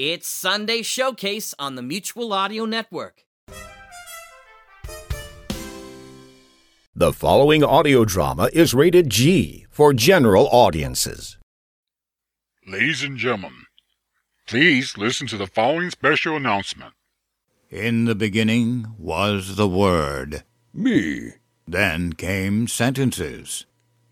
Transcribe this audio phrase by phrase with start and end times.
[0.00, 3.24] It's Sunday Showcase on the Mutual Audio Network.
[6.94, 11.36] The following audio drama is rated G for general audiences.
[12.64, 13.64] Ladies and gentlemen,
[14.46, 16.94] please listen to the following special announcement.
[17.68, 20.44] In the beginning was the Word.
[20.72, 21.32] Me.
[21.66, 23.66] Then came sentences.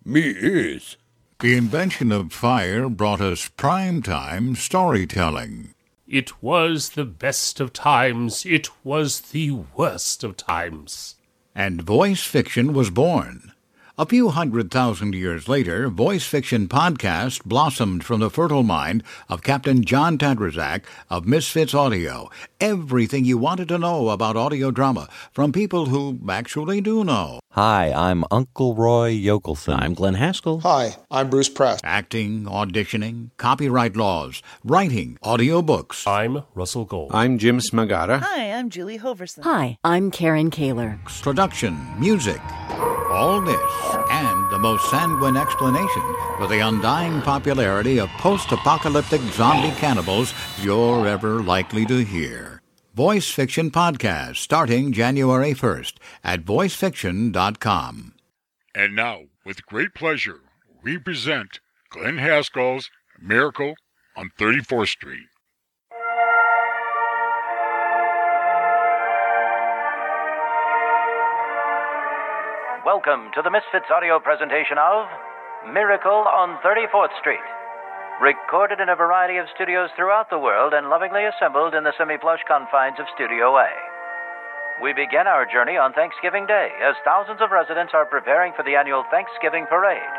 [0.04, 0.96] Me is.
[1.38, 5.74] The invention of fire brought us prime time storytelling.
[6.08, 8.46] It was the best of times.
[8.46, 11.16] It was the worst of times.
[11.54, 13.52] And voice fiction was born.
[13.98, 19.42] A few hundred thousand years later, voice fiction podcast blossomed from the fertile mind of
[19.42, 22.28] Captain John Tandrazak of Misfits Audio.
[22.60, 27.40] Everything you wanted to know about audio drama from people who actually do know.
[27.52, 29.80] Hi, I'm Uncle Roy Yokelson.
[29.80, 30.60] I'm Glenn Haskell.
[30.60, 31.80] Hi, I'm Bruce Press.
[31.82, 36.06] Acting, auditioning, copyright laws, writing, audiobooks.
[36.06, 37.12] I'm Russell Gold.
[37.14, 38.20] I'm Jim Smagata.
[38.20, 39.42] Hi, I'm Julie Hoverson.
[39.44, 41.00] Hi, I'm Karen Kaler.
[41.22, 42.42] Production, music,
[43.08, 43.56] all this,
[44.10, 46.02] and the most sanguine explanation
[46.36, 52.62] for the undying popularity of post-apocalyptic zombie cannibals you're ever likely to hear.
[52.94, 58.14] Voice Fiction Podcast starting January 1st at voicefiction.com.
[58.74, 60.40] And now, with great pleasure,
[60.82, 62.90] we present Glenn Haskell's
[63.20, 63.74] Miracle
[64.16, 65.28] on 34th Street.
[72.86, 75.10] Welcome to the Misfits audio presentation of
[75.74, 77.42] Miracle on 34th Street.
[78.22, 82.14] Recorded in a variety of studios throughout the world and lovingly assembled in the semi
[82.14, 83.66] plush confines of Studio A.
[84.78, 88.78] We begin our journey on Thanksgiving Day as thousands of residents are preparing for the
[88.78, 90.14] annual Thanksgiving Parade.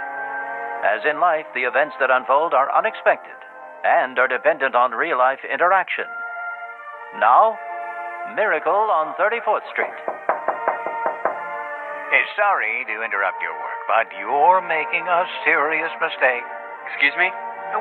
[0.84, 3.40] As in life, the events that unfold are unexpected
[3.88, 6.12] and are dependent on real life interaction.
[7.24, 7.56] Now,
[8.36, 10.18] Miracle on 34th Street.
[12.10, 16.44] Hey, sorry to interrupt your work, but you're making a serious mistake.
[16.88, 17.30] Excuse me?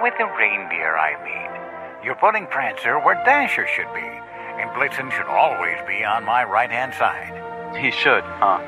[0.03, 2.05] With the reindeer, I mean.
[2.05, 6.71] You're putting Prancer where Dasher should be, and Blitzen should always be on my right
[6.71, 7.39] hand side.
[7.79, 8.59] He should, huh?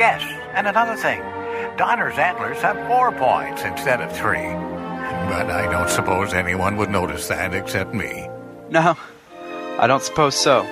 [0.00, 0.20] Yes,
[0.54, 1.20] and another thing
[1.76, 4.50] Donner's antlers have four points instead of three.
[5.30, 8.28] But I don't suppose anyone would notice that except me.
[8.68, 8.96] No,
[9.78, 10.66] I don't suppose so.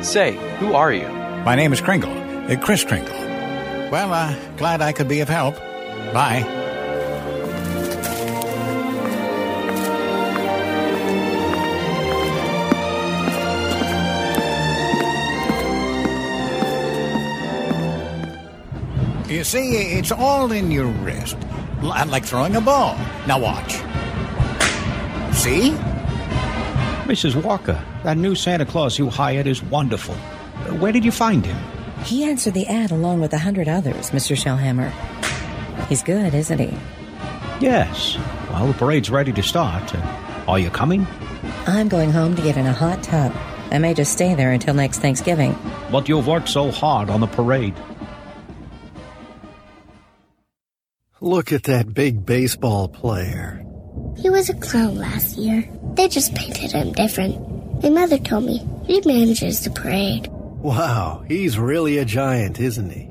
[0.00, 1.08] Say, who are you?
[1.44, 2.12] My name is Kringle,
[2.48, 3.29] uh, Chris Kringle.
[3.90, 5.56] Well, uh, glad I could be of help.
[6.14, 6.46] Bye.
[19.28, 21.36] You see, it's all in your wrist.
[21.82, 22.96] Like throwing a ball.
[23.26, 23.72] Now watch.
[25.34, 25.70] See?
[27.06, 27.42] Mrs.
[27.42, 30.14] Walker, that new Santa Claus you hired is wonderful.
[30.78, 31.56] Where did you find him?
[32.04, 34.36] He answered the ad along with a hundred others, Mr.
[34.36, 34.90] Shellhammer.
[35.88, 36.76] He's good, isn't he?
[37.60, 38.16] Yes.
[38.48, 39.94] Well, the parade's ready to start.
[40.48, 41.06] Are you coming?
[41.66, 43.32] I'm going home to get in a hot tub.
[43.70, 45.56] I may just stay there until next Thanksgiving.
[45.92, 47.74] But you've worked so hard on the parade.
[51.20, 53.64] Look at that big baseball player.
[54.16, 55.68] He was a clown last year.
[55.94, 57.82] They just painted him different.
[57.82, 60.30] My mother told me he manages the parade.
[60.62, 63.08] Wow, he's really a giant, isn't he?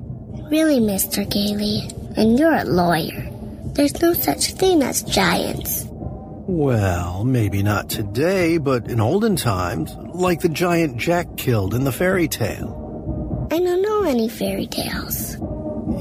[0.49, 1.27] Really, Mr.
[1.29, 1.89] Gailey.
[2.15, 3.29] And you're a lawyer.
[3.73, 5.85] There's no such thing as giants.
[5.89, 11.91] Well, maybe not today, but in olden times, like the giant Jack killed in the
[11.91, 13.47] fairy tale.
[13.51, 15.35] I don't know any fairy tales.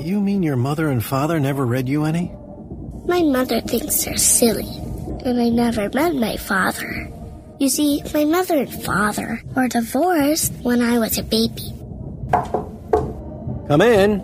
[0.05, 2.33] You mean your mother and father never read you any?
[3.07, 4.69] My mother thinks they're silly,
[5.25, 7.11] and I never met my father.
[7.59, 11.73] You see, my mother and father were divorced when I was a baby.
[13.67, 14.21] Come in.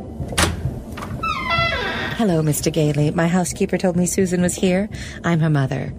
[2.16, 2.72] Hello, Mr.
[2.72, 3.10] Gailey.
[3.10, 4.88] My housekeeper told me Susan was here.
[5.24, 5.92] I'm her mother.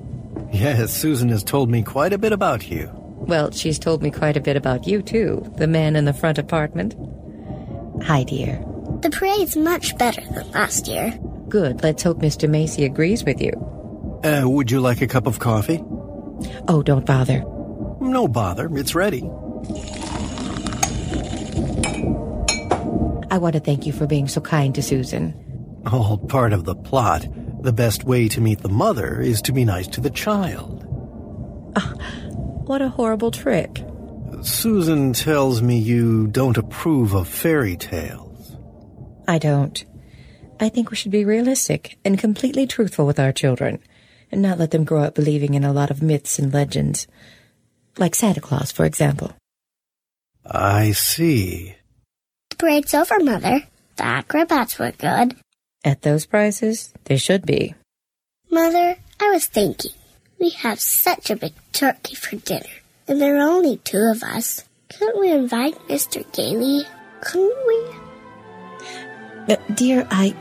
[0.53, 2.89] Yes, Susan has told me quite a bit about you.
[2.93, 5.51] Well, she's told me quite a bit about you, too.
[5.57, 6.95] The man in the front apartment.
[8.03, 8.63] Hi, dear.
[9.01, 11.19] The parade's much better than last year.
[11.49, 11.83] Good.
[11.83, 12.49] Let's hope Mr.
[12.49, 13.51] Macy agrees with you.
[14.23, 15.83] Uh, would you like a cup of coffee?
[16.67, 17.43] Oh, don't bother.
[18.01, 19.23] No bother, it's ready.
[23.31, 25.33] I want to thank you for being so kind to Susan.
[25.91, 27.27] All part of the plot.
[27.61, 30.83] The best way to meet the mother is to be nice to the child.
[31.75, 31.93] Ah,
[32.65, 33.83] what a horrible trick.
[34.41, 38.55] Susan tells me you don't approve of fairy tales.
[39.27, 39.83] I don't.
[40.59, 43.79] I think we should be realistic and completely truthful with our children,
[44.31, 47.07] and not let them grow up believing in a lot of myths and legends.
[47.97, 49.33] Like Santa Claus, for example.
[50.45, 51.75] I see.
[52.49, 53.63] The parade's over, Mother.
[53.95, 55.35] The acrobats were good.
[55.83, 57.75] At those prices, they should be.
[58.51, 59.91] Mother, I was thinking,
[60.39, 62.65] we have such a big turkey for dinner,
[63.07, 64.63] and there are only two of us.
[64.89, 66.29] Couldn't we invite Mr.
[66.33, 66.83] Gailey?
[67.21, 69.53] Couldn't we?
[69.53, 70.35] Uh, dear, I.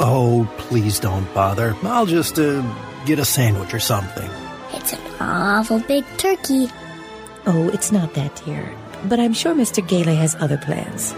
[0.00, 1.76] Oh, please don't bother.
[1.82, 2.62] I'll just, uh,
[3.04, 4.30] get a sandwich or something.
[4.72, 6.68] It's an awful big turkey.
[7.46, 8.70] Oh, it's not that, dear.
[9.04, 9.86] But I'm sure Mr.
[9.86, 11.14] Gailey has other plans.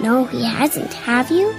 [0.00, 1.54] No, he hasn't, have you?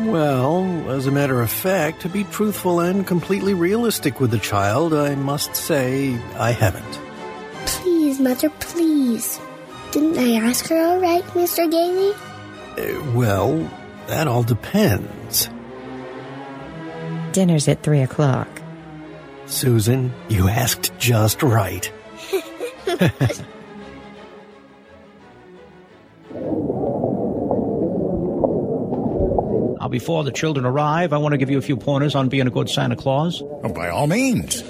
[0.00, 4.94] Well, as a matter of fact, to be truthful and completely realistic with the child,
[4.94, 7.00] I must say I haven't.
[7.66, 9.38] Please, Mother, please.
[9.92, 11.70] Didn't I ask her all right, Mr.
[11.70, 12.12] Gailey?
[12.78, 13.70] Uh, well,
[14.06, 15.08] that all depends.
[17.32, 18.48] Dinner's at three o'clock.
[19.46, 21.90] Susan, you asked just right.
[29.82, 32.46] Now, before the children arrive, I want to give you a few pointers on being
[32.46, 33.42] a good Santa Claus.
[33.42, 34.62] Oh, by all means.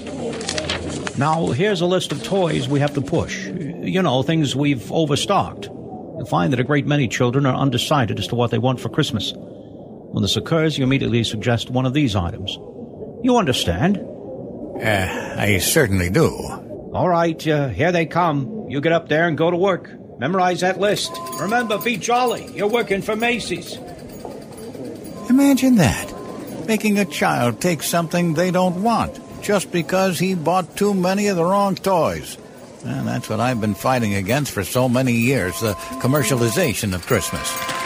[1.19, 3.47] Now, here's a list of toys we have to push.
[3.47, 5.67] You know, things we've overstocked.
[5.67, 8.89] You'll find that a great many children are undecided as to what they want for
[8.89, 9.35] Christmas.
[10.13, 12.59] When this occurs, you immediately suggest one of these items.
[13.23, 13.97] You understand?
[13.97, 16.29] Uh, I certainly do.
[16.93, 18.67] All right, uh, here they come.
[18.69, 19.91] You get up there and go to work.
[20.19, 21.11] Memorize that list.
[21.41, 22.47] Remember, be jolly.
[22.55, 23.79] You're working for Macy's.
[25.31, 26.13] Imagine that.
[26.67, 31.37] Making a child take something they don't want just because he bought too many of
[31.37, 32.37] the wrong toys.
[32.85, 35.73] And that's what I've been fighting against for so many years the
[36.03, 37.82] commercialization of Christmas.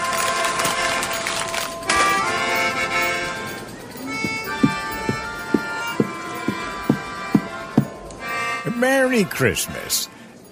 [9.17, 10.11] Merry Christmas.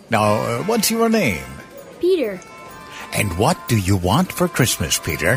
[0.09, 1.45] Now, uh, what's your name?
[2.01, 2.41] Peter,
[3.13, 5.37] And what do you want for Christmas, Peter?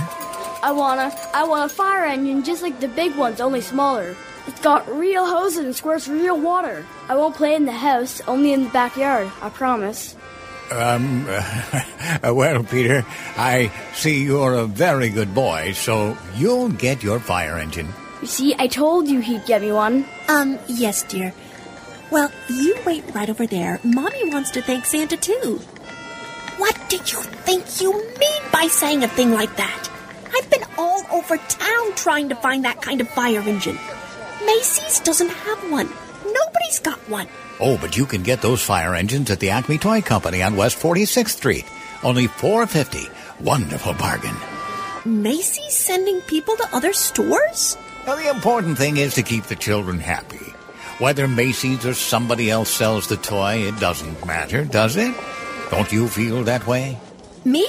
[0.63, 4.15] I want a I want a fire engine just like the big ones, only smaller.
[4.47, 6.85] It's got real hoses and squirts real water.
[7.09, 9.29] I won't play in the house, only in the backyard.
[9.41, 10.15] I promise.
[10.71, 11.27] Um,
[12.23, 17.57] uh, well, Peter, I see you're a very good boy, so you'll get your fire
[17.59, 17.91] engine.
[18.21, 20.05] You see, I told you he'd get me one.
[20.29, 21.33] Um, yes, dear.
[22.11, 23.79] Well, you wait right over there.
[23.83, 25.59] Mommy wants to thank Santa, too.
[26.57, 29.89] What do you think you mean by saying a thing like that?
[30.35, 33.77] I've been all over town trying to find that kind of fire engine.
[34.45, 35.89] Macy's doesn't have one.
[36.25, 37.27] Nobody's got one.
[37.59, 40.77] Oh, but you can get those fire engines at the Acme Toy Company on West
[40.77, 41.65] 46th Street.
[42.03, 43.09] Only 450.
[43.43, 44.35] Wonderful bargain.
[45.05, 47.77] Macy's sending people to other stores?
[48.05, 50.53] Now, the important thing is to keep the children happy.
[50.99, 55.13] Whether Macy's or somebody else sells the toy, it doesn't matter, does it?
[55.69, 56.97] Don't you feel that way?
[57.45, 57.67] Me?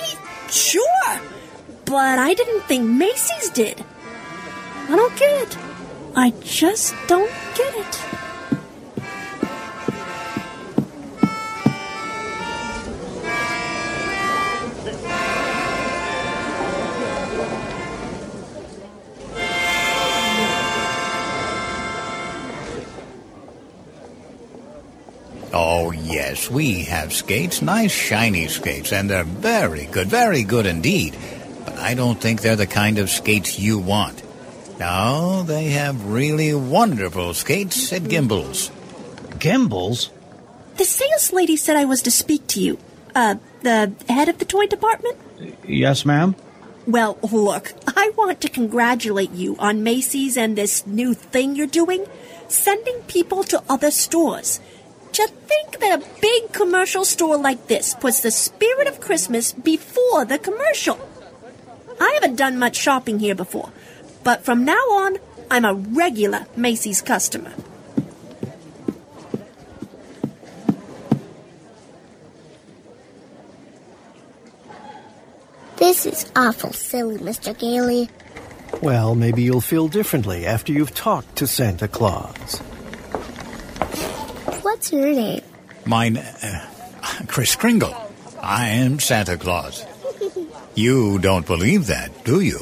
[0.48, 1.20] Sure.
[1.84, 3.84] But I didn't think Macy's did.
[4.88, 5.58] I don't get it.
[6.16, 8.00] I just don't get it.
[25.60, 31.16] Oh, yes, we have skates, nice shiny skates, and they're very good, very good indeed.
[31.64, 34.22] But I don't think they're the kind of skates you want.
[34.78, 38.70] No, they have really wonderful skates at Gimbels.
[39.40, 40.10] Gimbels?
[40.76, 42.78] The sales lady said I was to speak to you.
[43.12, 45.18] Uh, the head of the toy department?
[45.66, 46.36] Yes, ma'am?
[46.86, 52.06] Well, look, I want to congratulate you on Macy's and this new thing you're doing,
[52.46, 54.60] sending people to other stores.
[55.12, 60.24] To think that a big commercial store like this puts the spirit of Christmas before
[60.24, 60.98] the commercial.
[62.00, 63.70] I haven't done much shopping here before,
[64.22, 65.18] but from now on,
[65.50, 67.52] I'm a regular Macy's customer.
[75.76, 77.56] This is awful silly, Mr.
[77.56, 78.10] Gailey.
[78.82, 82.60] Well, maybe you'll feel differently after you've talked to Santa Claus.
[84.78, 85.42] What's your name?
[85.86, 86.70] Mine, uh,
[87.26, 87.96] Chris Kringle.
[88.40, 89.84] I am Santa Claus.
[90.76, 92.60] You don't believe that, do you?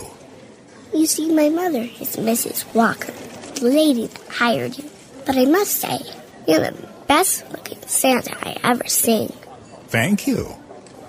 [0.94, 2.64] You see, my mother is Mrs.
[2.74, 3.12] Walker,
[3.60, 4.88] the lady that hired you.
[5.26, 5.98] But I must say,
[6.48, 9.28] you're the best looking Santa I ever seen.
[9.88, 10.56] Thank you.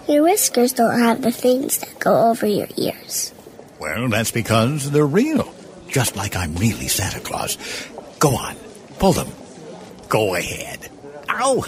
[0.10, 3.34] Your whiskers don't have the things that go over your ears.
[3.80, 5.56] Well, that's because they're real.
[5.88, 7.58] Just like I'm really Santa Claus.
[8.20, 8.58] Go on,
[9.00, 9.30] pull them.
[10.10, 10.87] Go ahead.
[11.40, 11.64] Ow!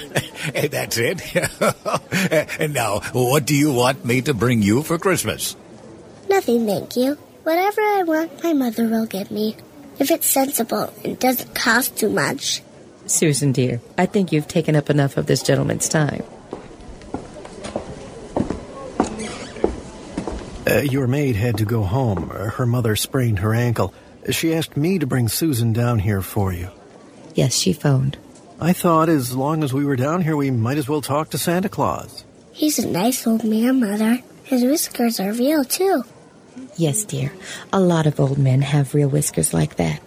[0.71, 1.21] That's it.
[2.59, 5.55] and now, what do you want me to bring you for Christmas?
[6.29, 7.15] Nothing, thank you.
[7.43, 9.55] Whatever I want, my mother will give me.
[9.99, 12.61] If it's sensible and doesn't cost too much.
[13.05, 16.23] Susan, dear, I think you've taken up enough of this gentleman's time.
[20.67, 22.29] Uh, your maid had to go home.
[22.31, 23.93] Uh, Her mother sprained her ankle.
[24.29, 26.69] She asked me to bring Susan down here for you.
[27.33, 28.17] Yes, she phoned.
[28.61, 31.37] I thought as long as we were down here, we might as well talk to
[31.37, 32.25] Santa Claus.
[32.51, 34.19] He's a nice old man, Mother.
[34.43, 36.03] His whiskers are real, too.
[36.75, 37.31] Yes, dear.
[37.71, 40.01] A lot of old men have real whiskers like that.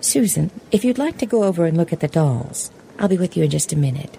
[0.00, 3.34] Susan, if you'd like to go over and look at the dolls, I'll be with
[3.36, 4.18] you in just a minute.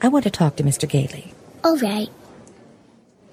[0.00, 0.88] I want to talk to Mr.
[0.88, 1.34] Gailey.
[1.62, 2.08] All right.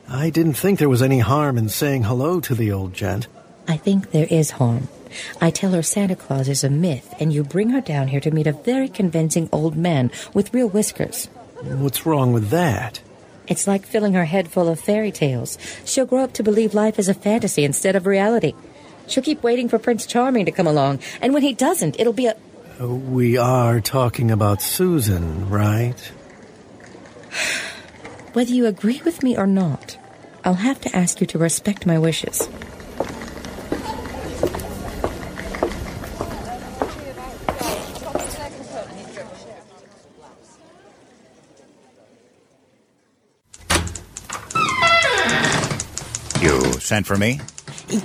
[0.09, 3.27] I didn't think there was any harm in saying hello to the old gent.
[3.67, 4.89] I think there is harm.
[5.41, 8.31] I tell her Santa Claus is a myth, and you bring her down here to
[8.31, 11.27] meet a very convincing old man with real whiskers.
[11.61, 13.01] What's wrong with that?
[13.47, 15.57] It's like filling her head full of fairy tales.
[15.85, 18.53] She'll grow up to believe life is a fantasy instead of reality.
[19.07, 22.27] She'll keep waiting for Prince Charming to come along, and when he doesn't, it'll be
[22.27, 22.35] a.
[22.79, 25.99] Uh, We are talking about Susan, right?
[28.33, 29.97] Whether you agree with me or not,
[30.43, 32.47] I'll have to ask you to respect my wishes.
[46.87, 47.39] Sent for me?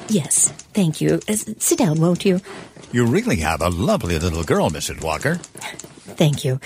[0.08, 1.20] Yes, thank you.
[1.28, 2.40] Uh, sit down, won't you?
[2.92, 5.02] You really have a lovely little girl, Mrs.
[5.02, 5.36] Walker.
[6.16, 6.60] Thank you.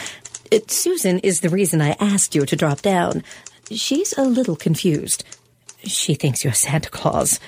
[0.52, 3.23] Uh, Susan is the reason I asked you to drop down.
[3.70, 5.25] She's a little confused.
[5.85, 7.38] She thinks you're Santa Claus.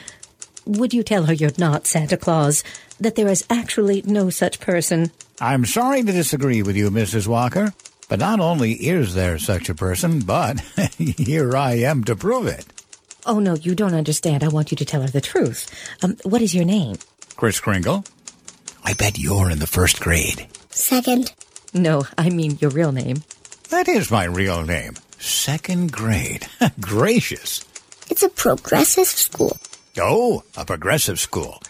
[0.64, 2.62] Would you tell her you're not Santa Claus?
[3.00, 5.10] That there is actually no such person?
[5.40, 7.26] I'm sorry to disagree with you, Mrs.
[7.26, 7.72] Walker,
[8.08, 10.60] but not only is there such a person, but
[10.98, 12.66] here I am to prove it.
[13.28, 14.42] Oh, no, you don't understand.
[14.42, 15.70] I want you to tell her the truth.
[16.02, 16.96] Um, what is your name?
[17.36, 18.02] Chris Kringle.
[18.84, 20.46] I bet you're in the first grade.
[20.70, 21.34] Second.
[21.74, 23.18] No, I mean your real name.
[23.68, 24.94] That is my real name.
[25.18, 26.46] Second grade.
[26.80, 27.62] Gracious.
[28.10, 29.58] It's a progressive school.
[30.00, 31.60] Oh, a progressive school.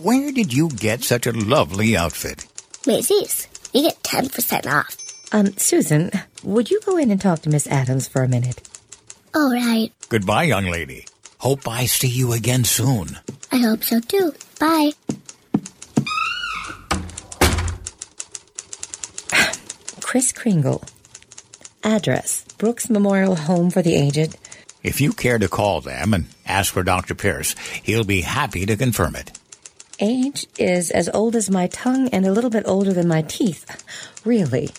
[0.00, 2.46] Where did you get such a lovely outfit?
[2.84, 3.46] Macy's.
[3.72, 4.96] You get 10% off.
[5.32, 6.10] Um, Susan,
[6.42, 8.60] would you go in and talk to Miss Adams for a minute?
[9.36, 9.92] All right.
[10.08, 11.04] Goodbye, young lady.
[11.36, 13.18] Hope I see you again soon.
[13.52, 14.32] I hope so, too.
[14.58, 14.92] Bye.
[20.00, 20.82] Chris Kringle.
[21.84, 24.38] Address Brooks Memorial Home for the Aged.
[24.82, 27.14] If you care to call them and ask for Dr.
[27.14, 29.38] Pierce, he'll be happy to confirm it.
[30.00, 33.66] Age is as old as my tongue and a little bit older than my teeth.
[34.24, 34.70] Really.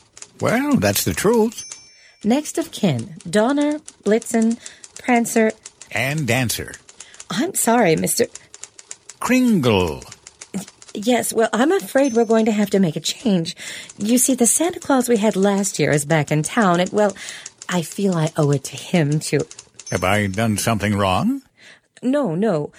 [0.42, 1.64] Well, that's the truth.
[2.24, 4.58] Next of kin Donner, Blitzen,
[5.00, 5.52] Prancer.
[5.92, 6.74] And dancer.
[7.30, 8.28] I'm sorry, Mr.
[9.20, 10.04] Kringle.
[10.94, 13.56] Yes, well, I'm afraid we're going to have to make a change.
[13.98, 17.16] You see, the Santa Claus we had last year is back in town, and, well,
[17.70, 19.46] I feel I owe it to him to.
[19.92, 21.44] Have I done something wrong?
[22.02, 22.72] No, no.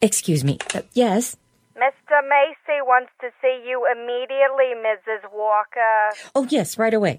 [0.00, 0.58] Excuse me.
[0.74, 1.36] Uh, yes?
[1.76, 2.20] Mr.
[2.28, 5.22] Macy wants to see you immediately, Mrs.
[5.32, 6.10] Walker.
[6.34, 7.18] Oh, yes, right away.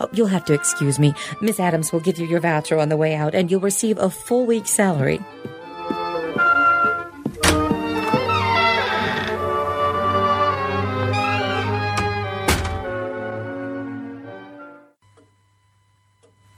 [0.00, 1.14] Oh, you'll have to excuse me.
[1.42, 4.08] Miss Adams will give you your voucher on the way out, and you'll receive a
[4.08, 5.20] full week's salary.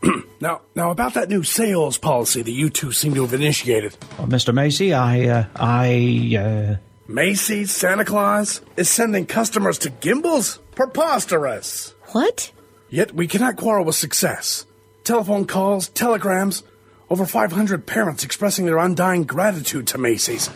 [0.41, 3.97] Now, now about that new sales policy that you two seem to have initiated.
[4.19, 4.53] Oh, Mr.
[4.53, 6.77] Macy, I, uh, I, uh,
[7.07, 10.59] Macy's Santa Claus is sending customers to Gimbels?
[10.75, 11.95] Preposterous!
[12.13, 12.51] What?
[12.89, 14.65] Yet we cannot quarrel with success.
[15.05, 16.63] Telephone calls, telegrams,
[17.11, 20.49] over 500 parents expressing their undying gratitude to Macy's.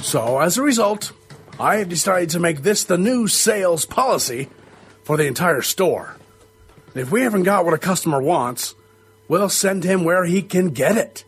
[0.00, 1.10] So, as a result,
[1.58, 4.50] I have decided to make this the new sales policy
[5.02, 6.16] for the entire store.
[6.94, 8.76] If we haven't got what a customer wants,
[9.26, 11.24] we'll send him where he can get it.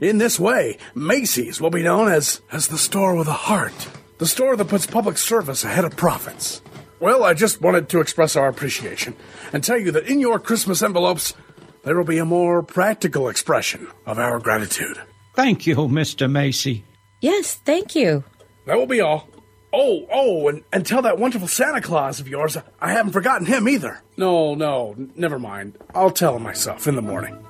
[0.00, 3.88] In this way, Macy's will be known as, as the store with a heart.
[4.18, 6.62] The store that puts public service ahead of profits.
[7.00, 9.14] Well, I just wanted to express our appreciation
[9.52, 11.34] and tell you that in your Christmas envelopes,
[11.82, 14.98] there will be a more practical expression of our gratitude.
[15.34, 16.30] Thank you, Mr.
[16.30, 16.84] Macy.
[17.20, 18.24] Yes, thank you.
[18.66, 19.28] That will be all.
[19.72, 23.68] Oh, oh, and, and tell that wonderful Santa Claus of yours I haven't forgotten him
[23.68, 24.00] either.
[24.16, 25.76] No, no, n- never mind.
[25.94, 27.44] I'll tell him myself in the morning.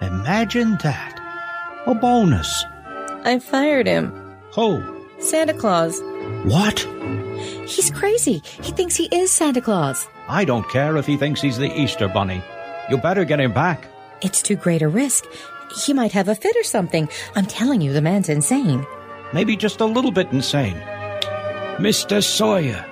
[0.00, 1.21] Imagine that.
[1.86, 2.64] A bonus.
[3.24, 4.12] I fired him.
[4.54, 4.82] Who?
[5.18, 6.00] Santa Claus.
[6.44, 6.78] What?
[7.66, 8.42] He's crazy.
[8.62, 10.06] He thinks he is Santa Claus.
[10.28, 12.42] I don't care if he thinks he's the Easter Bunny.
[12.88, 13.88] You better get him back.
[14.20, 15.24] It's too great a risk.
[15.84, 17.08] He might have a fit or something.
[17.34, 18.86] I'm telling you, the man's insane.
[19.32, 20.76] Maybe just a little bit insane.
[21.78, 22.22] Mr.
[22.22, 22.84] Sawyer.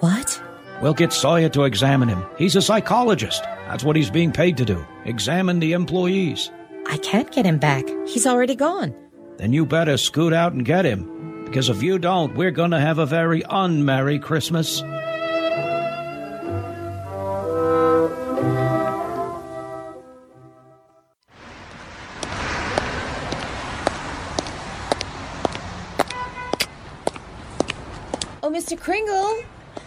[0.00, 0.42] What?
[0.80, 2.24] We'll get Sawyer to examine him.
[2.38, 3.42] He's a psychologist.
[3.68, 4.86] That's what he's being paid to do.
[5.04, 6.50] Examine the employees.
[6.86, 7.84] I can't get him back.
[8.06, 8.94] He's already gone.
[9.36, 11.44] Then you better scoot out and get him.
[11.44, 14.82] Because if you don't, we're going to have a very unmerry Christmas.
[28.42, 28.78] Oh, Mr.
[28.78, 29.42] Kringle!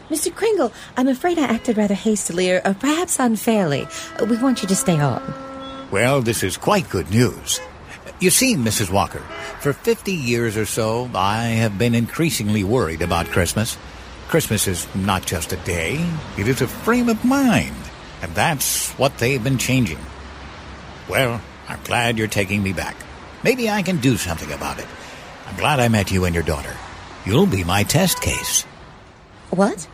[0.09, 0.33] Mr.
[0.33, 3.87] Kringle, I'm afraid I acted rather hastily or, or perhaps unfairly.
[4.19, 5.21] Uh, We want you to stay on.
[5.93, 7.61] Well, this is quite good news.
[8.19, 8.89] You see, Mrs.
[8.89, 9.19] Walker,
[9.59, 13.77] for 50 years or so, I have been increasingly worried about Christmas.
[14.27, 16.03] Christmas is not just a day,
[16.35, 17.75] it is a frame of mind.
[18.23, 19.99] And that's what they've been changing.
[21.07, 22.95] Well, I'm glad you're taking me back.
[23.43, 24.87] Maybe I can do something about it.
[25.45, 26.75] I'm glad I met you and your daughter.
[27.23, 28.63] You'll be my test case.
[29.51, 29.87] What?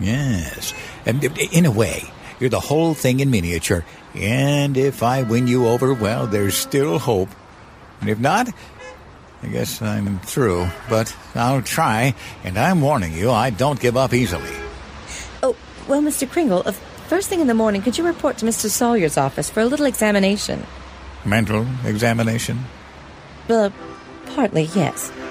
[0.00, 0.72] Yes.
[1.04, 3.84] And in a way, you're the whole thing in miniature.
[4.14, 7.28] And if I win you over, well, there's still hope.
[8.00, 8.48] And if not,
[9.42, 10.68] I guess I'm through.
[10.88, 12.14] But I'll try,
[12.44, 14.50] and I'm warning you, I don't give up easily.
[15.42, 15.56] Oh,
[15.88, 16.28] well, Mr.
[16.28, 18.68] Kringle, uh, first thing in the morning, could you report to Mr.
[18.68, 20.64] Sawyer's office for a little examination?
[21.24, 22.64] Mental examination?
[23.48, 23.70] Uh,
[24.34, 25.12] partly, yes.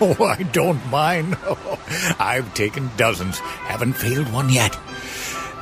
[0.00, 1.38] Oh, I don't mind.
[2.18, 4.76] I've taken dozens, haven't failed one yet.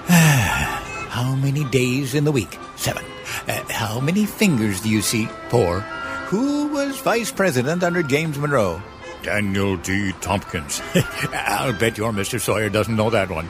[0.09, 2.59] How many days in the week?
[2.77, 3.05] Seven.
[3.49, 5.27] Uh, how many fingers do you see?
[5.49, 5.81] Four.
[6.31, 8.81] Who was vice president under James Monroe?
[9.23, 10.13] Daniel D.
[10.21, 10.81] Tompkins.
[11.33, 12.41] I'll bet your Mr.
[12.41, 13.47] Sawyer doesn't know that one.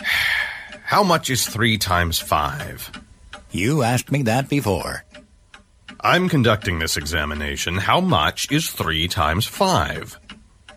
[0.84, 2.90] How much is three times five?
[3.54, 5.04] You asked me that before.
[6.00, 7.76] I'm conducting this examination.
[7.76, 10.18] How much is three times five?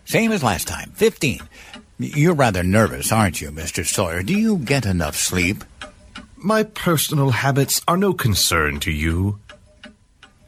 [0.04, 1.40] Same as last time, 15.
[1.98, 3.84] You're rather nervous, aren't you, Mr.
[3.84, 4.22] Sawyer?
[4.22, 5.64] Do you get enough sleep?
[6.36, 9.40] My personal habits are no concern to you.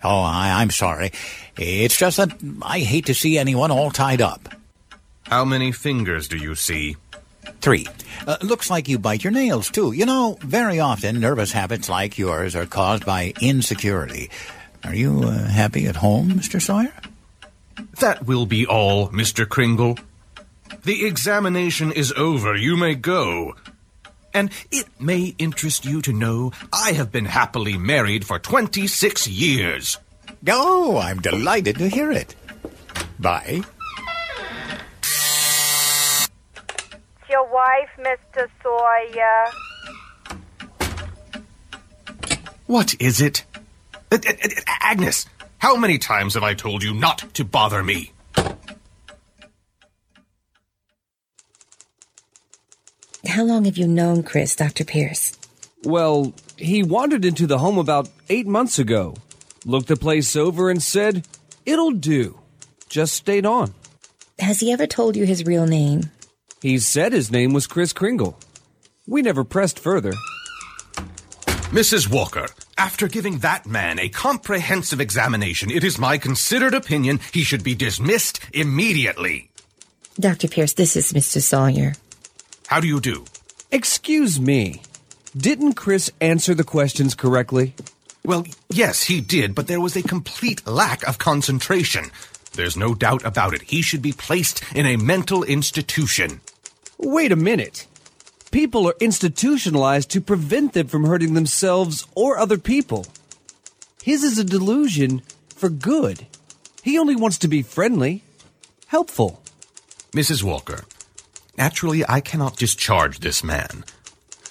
[0.04, 1.10] Oh, I, I'm sorry.
[1.56, 4.54] It's just that I hate to see anyone all tied up.
[5.24, 6.96] How many fingers do you see?
[7.60, 7.86] Three.
[8.26, 9.92] Uh, looks like you bite your nails, too.
[9.92, 14.30] You know, very often nervous habits like yours are caused by insecurity.
[14.84, 16.60] Are you uh, happy at home, Mr.
[16.60, 16.92] Sawyer?
[18.00, 19.46] That will be all, Mr.
[19.48, 19.98] Kringle.
[20.84, 22.56] The examination is over.
[22.56, 23.54] You may go.
[24.32, 29.98] And it may interest you to know I have been happily married for 26 years.
[30.48, 32.34] Oh, I'm delighted to hear it.
[33.18, 33.62] Bye.
[37.30, 38.48] Your wife, Mr.
[38.62, 39.46] Sawyer.
[42.66, 43.44] What is it?
[44.12, 44.48] Uh, uh, uh,
[44.80, 45.26] Agnes,
[45.58, 48.12] how many times have I told you not to bother me?
[53.26, 54.84] How long have you known Chris, Dr.
[54.84, 55.38] Pierce?
[55.84, 59.14] Well, he wandered into the home about eight months ago,
[59.64, 61.26] looked the place over, and said,
[61.64, 62.38] It'll do.
[62.88, 63.72] Just stayed on.
[64.38, 66.10] Has he ever told you his real name?
[66.62, 68.38] He said his name was Chris Kringle.
[69.06, 70.12] We never pressed further.
[71.70, 72.10] Mrs.
[72.10, 72.46] Walker,
[72.76, 77.74] after giving that man a comprehensive examination, it is my considered opinion he should be
[77.74, 79.50] dismissed immediately.
[80.18, 80.48] Dr.
[80.48, 81.40] Pierce, this is Mr.
[81.40, 81.94] Sawyer.
[82.66, 83.24] How do you do?
[83.70, 84.82] Excuse me.
[85.36, 87.74] Didn't Chris answer the questions correctly?
[88.24, 92.10] Well, yes, he did, but there was a complete lack of concentration.
[92.52, 93.62] There's no doubt about it.
[93.62, 96.40] He should be placed in a mental institution.
[97.02, 97.86] Wait a minute.
[98.50, 103.06] People are institutionalized to prevent them from hurting themselves or other people.
[104.02, 106.26] His is a delusion for good.
[106.82, 108.22] He only wants to be friendly,
[108.88, 109.40] helpful.
[110.12, 110.42] Mrs.
[110.42, 110.84] Walker,
[111.56, 113.82] naturally, I cannot discharge this man.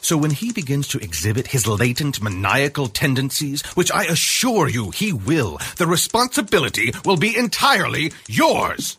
[0.01, 5.13] So when he begins to exhibit his latent maniacal tendencies, which I assure you he
[5.13, 8.97] will, the responsibility will be entirely yours.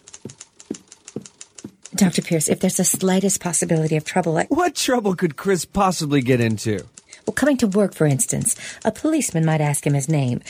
[2.00, 2.22] Dr.
[2.22, 4.48] Pierce, if there's the slightest possibility of trouble, like.
[4.50, 6.86] What trouble could Chris possibly get into?
[7.26, 10.40] Well, coming to work, for instance, a policeman might ask him his name.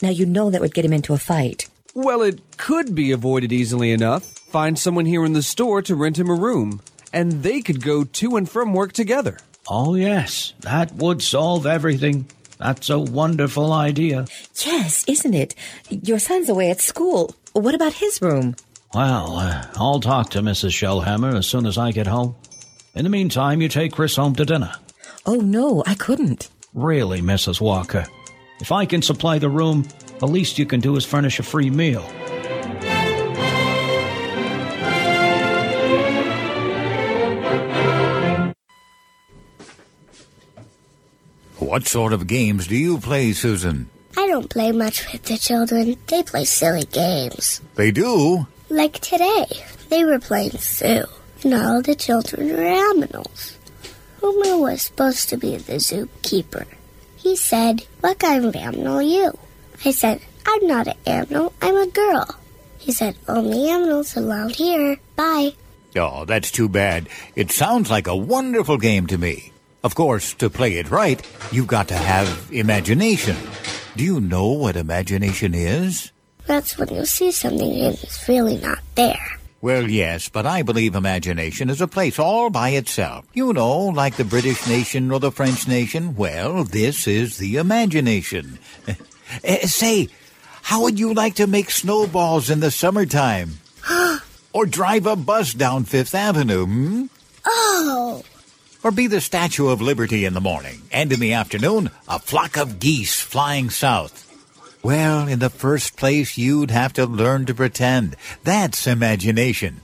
[0.00, 1.68] Now, you know that would get him into a fight.
[1.94, 4.22] Well, it could be avoided easily enough.
[4.22, 6.80] Find someone here in the store to rent him a room,
[7.12, 9.38] and they could go to and from work together.
[9.68, 12.26] Oh, yes, that would solve everything.
[12.58, 14.26] That's a wonderful idea.
[14.64, 15.56] Yes, isn't it?
[15.88, 17.34] Your son's away at school.
[17.52, 18.54] What about his room?
[18.92, 20.70] Well, uh, I'll talk to Mrs.
[20.70, 22.34] Shellhammer as soon as I get home.
[22.94, 24.72] In the meantime, you take Chris home to dinner.
[25.26, 26.48] Oh, no, I couldn't.
[26.74, 27.60] Really, Mrs.
[27.60, 28.06] Walker.
[28.60, 29.86] If I can supply the room,
[30.18, 32.02] the least you can do is furnish a free meal.
[41.58, 43.88] What sort of games do you play, Susan?
[44.16, 45.96] I don't play much with the children.
[46.08, 47.60] They play silly games.
[47.76, 48.46] They do?
[48.70, 49.46] Like today,
[49.88, 51.04] they were playing zoo,
[51.42, 53.58] and all the children were animals.
[54.20, 56.66] Homer was supposed to be the zookeeper.
[57.16, 59.36] He said, What kind of animal are you?
[59.84, 62.36] I said, I'm not an animal, I'm a girl.
[62.78, 64.98] He said, Only animals allowed here.
[65.16, 65.54] Bye.
[65.96, 67.08] Oh, that's too bad.
[67.34, 69.52] It sounds like a wonderful game to me.
[69.82, 73.36] Of course, to play it right, you've got to have imagination.
[73.96, 76.12] Do you know what imagination is?
[76.50, 79.38] That's when you see something and it's really not there.
[79.60, 83.24] Well, yes, but I believe imagination is a place all by itself.
[83.32, 86.16] You know, like the British nation or the French nation.
[86.16, 88.58] Well, this is the imagination.
[89.44, 90.08] Eh, say,
[90.62, 93.60] how would you like to make snowballs in the summertime?
[94.52, 97.06] or drive a bus down Fifth Avenue, hmm?
[97.46, 98.24] Oh!
[98.82, 102.56] Or be the Statue of Liberty in the morning, and in the afternoon, a flock
[102.56, 104.29] of geese flying south.
[104.82, 108.16] Well, in the first place, you'd have to learn to pretend.
[108.44, 109.82] That's imagination.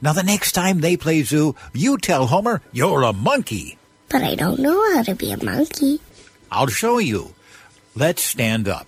[0.00, 3.76] Now, the next time they play zoo, you tell Homer you're a monkey.
[4.08, 6.00] But I don't know how to be a monkey.
[6.50, 7.34] I'll show you.
[7.94, 8.86] Let's stand up.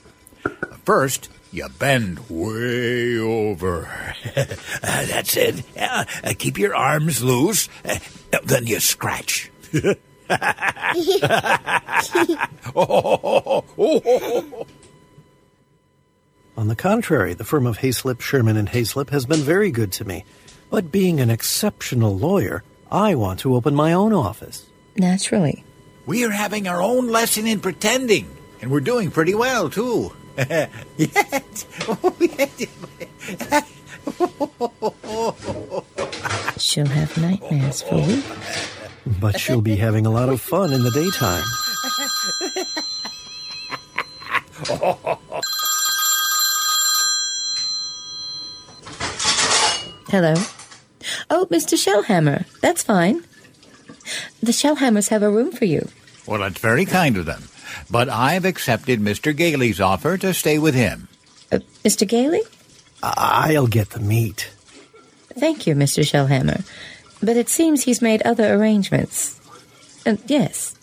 [0.85, 4.15] First, you bend way over.
[4.35, 4.45] Uh,
[4.83, 5.63] that's it.
[5.79, 6.05] Uh,
[6.39, 7.69] keep your arms loose.
[7.85, 7.99] Uh,
[8.45, 9.51] then you scratch.
[16.61, 20.05] On the contrary, the firm of Hayslip, Sherman, and Hayslip has been very good to
[20.05, 20.27] me.
[20.69, 24.67] But being an exceptional lawyer, I want to open my own office.
[24.95, 25.65] Naturally.
[26.05, 28.29] We're having our own lesson in pretending,
[28.61, 30.13] and we're doing pretty well, too.
[36.59, 38.69] She'll have nightmares for weeks.
[39.19, 41.43] But she'll be having a lot of fun in the daytime.
[50.11, 50.35] Hello?
[51.31, 51.79] Oh, Mr.
[51.79, 52.45] Shellhammer.
[52.61, 53.23] That's fine.
[54.43, 55.89] The Shellhammers have a room for you.
[56.27, 57.45] Well, that's very kind of them.
[57.89, 59.37] But I've accepted Mr.
[59.37, 61.09] Gailey's offer to stay with him.
[61.53, 62.07] Uh, Mr.
[62.09, 62.43] Gailey?
[63.03, 64.51] I'll get the meat.
[65.39, 66.03] Thank you, Mr.
[66.03, 66.65] Shellhammer.
[67.23, 69.41] But it seems he's made other arrangements.
[70.05, 70.75] Uh, yes.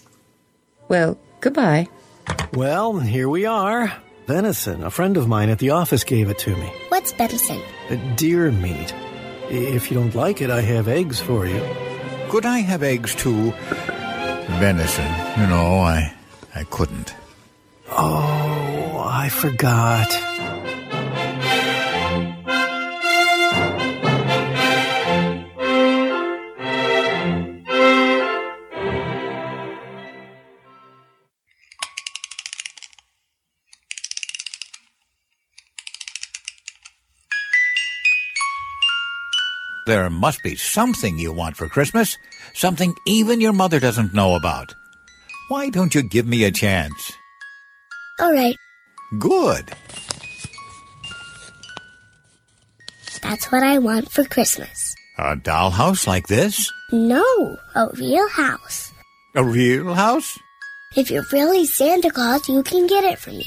[0.88, 1.88] Well, goodbye.
[2.54, 3.94] Well, here we are.
[4.26, 4.84] Venison.
[4.84, 6.72] A friend of mine at the office gave it to me.
[6.90, 7.62] What's venison?
[7.90, 8.94] Uh, deer meat.
[9.50, 11.62] If you don't like it, I have eggs for you.
[12.30, 13.52] Could I have eggs too?
[14.60, 15.12] Venison.
[15.40, 16.14] You know, I
[16.56, 17.14] I couldn't.
[17.90, 20.10] Oh, I forgot.
[39.88, 42.18] There must be something you want for Christmas,
[42.54, 44.76] something even your mother doesn't know about.
[45.48, 47.14] Why don't you give me a chance?
[48.20, 48.58] All right.
[49.18, 49.72] Good.
[53.22, 54.94] That's what I want for Christmas.
[55.18, 56.70] A dollhouse like this?
[56.92, 57.24] No,
[57.74, 58.92] a real house.
[59.36, 60.38] A real house?
[60.98, 63.46] If you're really Santa Claus, you can get it for me.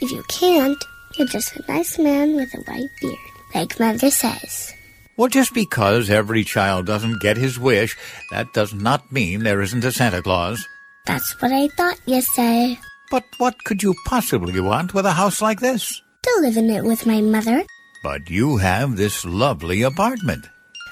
[0.00, 0.78] If you can't,
[1.18, 3.18] you're just a nice man with a white beard,
[3.52, 4.74] like Mother says.
[5.16, 7.96] Well, just because every child doesn't get his wish,
[8.30, 10.66] that does not mean there isn't a Santa Claus.
[11.06, 12.78] That's what I thought you say.
[13.10, 16.00] But what could you possibly want with a house like this?
[16.22, 17.62] To live in it with my mother.
[18.02, 20.46] But you have this lovely apartment.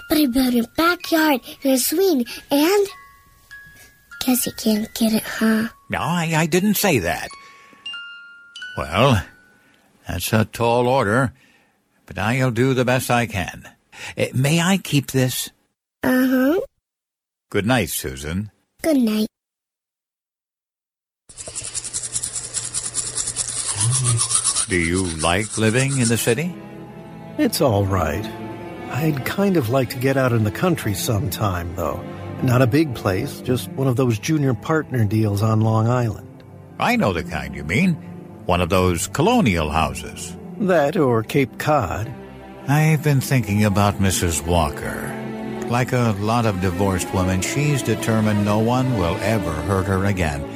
[0.09, 2.87] But I built a backyard and a swing and
[4.21, 5.69] Guess you can't get it, huh?
[5.89, 7.31] No, I, I didn't say that.
[8.77, 9.25] Well,
[10.07, 11.33] that's a tall order,
[12.05, 13.67] but I'll do the best I can.
[14.17, 15.51] Uh, may I keep this?
[16.03, 16.61] Uh huh.
[17.51, 18.51] Good night, Susan.
[18.83, 19.27] Good night.
[24.69, 26.55] Do you like living in the city?
[27.39, 28.25] It's all right.
[28.91, 32.03] I'd kind of like to get out in the country sometime, though.
[32.43, 36.45] Not a big place, just one of those junior partner deals on Long Island.
[36.79, 37.95] I know the kind you mean.
[38.47, 40.37] One of those colonial houses.
[40.59, 42.13] That or Cape Cod.
[42.71, 44.47] I've been thinking about Mrs.
[44.47, 45.13] Walker.
[45.69, 50.47] Like a lot of divorced women, she's determined no one will ever hurt her again.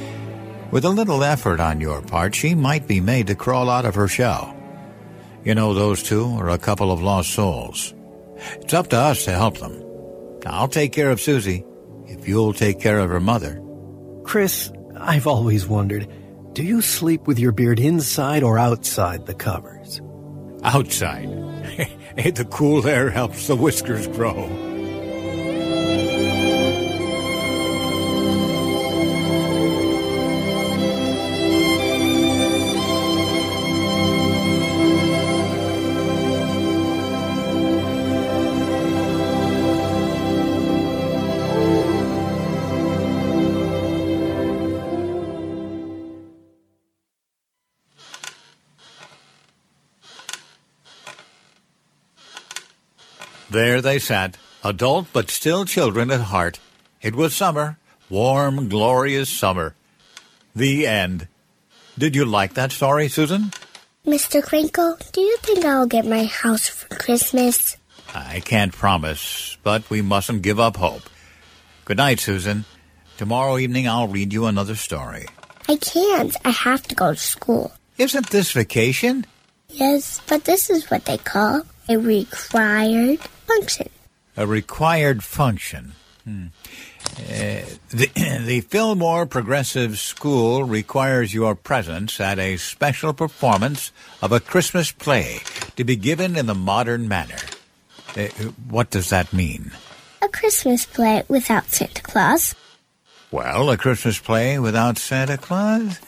[0.71, 3.95] With a little effort on your part, she might be made to crawl out of
[3.95, 4.55] her shell.
[5.43, 7.93] You know, those two are a couple of lost souls.
[8.61, 9.83] It's up to us to help them.
[10.45, 11.65] I'll take care of Susie
[12.07, 13.61] if you'll take care of her mother.
[14.23, 16.07] Chris, I've always wondered
[16.53, 19.99] do you sleep with your beard inside or outside the covers?
[20.63, 21.27] Outside.
[22.15, 24.64] the cool air helps the whiskers grow.
[53.55, 56.59] There they sat, adult but still children at heart.
[57.01, 57.77] It was summer,
[58.09, 59.75] warm, glorious summer.
[60.53, 61.29] The end.
[61.97, 63.53] Did you like that story, Susan?
[64.05, 64.43] Mr.
[64.43, 67.77] Kringle, do you think I'll get my house for Christmas?
[68.13, 71.03] I can't promise, but we mustn't give up hope.
[71.85, 72.65] Good night, Susan.
[73.15, 75.27] Tomorrow evening I'll read you another story.
[75.69, 76.35] I can't.
[76.43, 77.71] I have to go to school.
[77.97, 79.25] Isn't this vacation?
[79.69, 83.89] Yes, but this is what they call a required function.
[84.37, 85.93] A required function.
[86.23, 86.45] Hmm.
[87.17, 88.09] Uh, the,
[88.45, 95.39] the Fillmore Progressive School requires your presence at a special performance of a Christmas play
[95.75, 97.37] to be given in the modern manner.
[98.17, 98.27] Uh,
[98.67, 99.71] what does that mean?
[100.21, 102.55] A Christmas play without Santa Claus.
[103.31, 105.99] Well, a Christmas play without Santa Claus?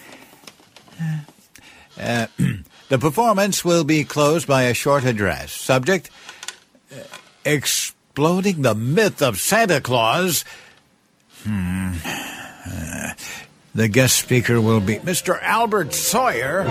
[2.00, 2.28] Uh,
[2.90, 5.52] the performance will be closed by a short address.
[5.52, 6.10] Subject
[6.92, 7.00] uh,
[7.46, 10.44] Exploding the myth of Santa Claus.
[11.44, 11.94] Hmm.
[13.76, 15.40] The guest speaker will be Mr.
[15.44, 16.66] Albert Sawyer.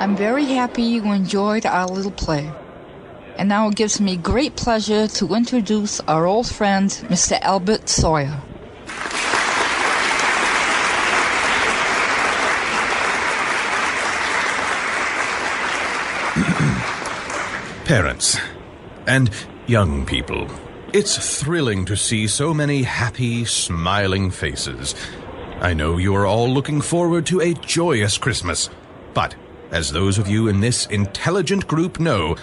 [0.00, 2.52] I'm very happy you enjoyed our little play.
[3.36, 7.40] And now it gives me great pleasure to introduce our old friend, Mr.
[7.40, 8.40] Albert Sawyer.
[17.84, 18.38] Parents
[19.06, 19.30] and
[19.66, 20.48] young people,
[20.92, 24.94] it's thrilling to see so many happy, smiling faces.
[25.60, 28.70] I know you are all looking forward to a joyous Christmas,
[29.12, 29.34] but
[29.70, 32.36] as those of you in this intelligent group know,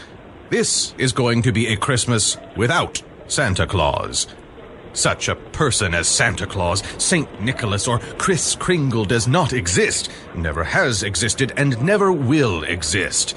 [0.52, 4.28] this is going to be a Christmas without Santa Claus.
[4.92, 7.42] Such a person as Santa Claus, St.
[7.42, 13.34] Nicholas, or Kris Kringle does not exist, never has existed, and never will exist.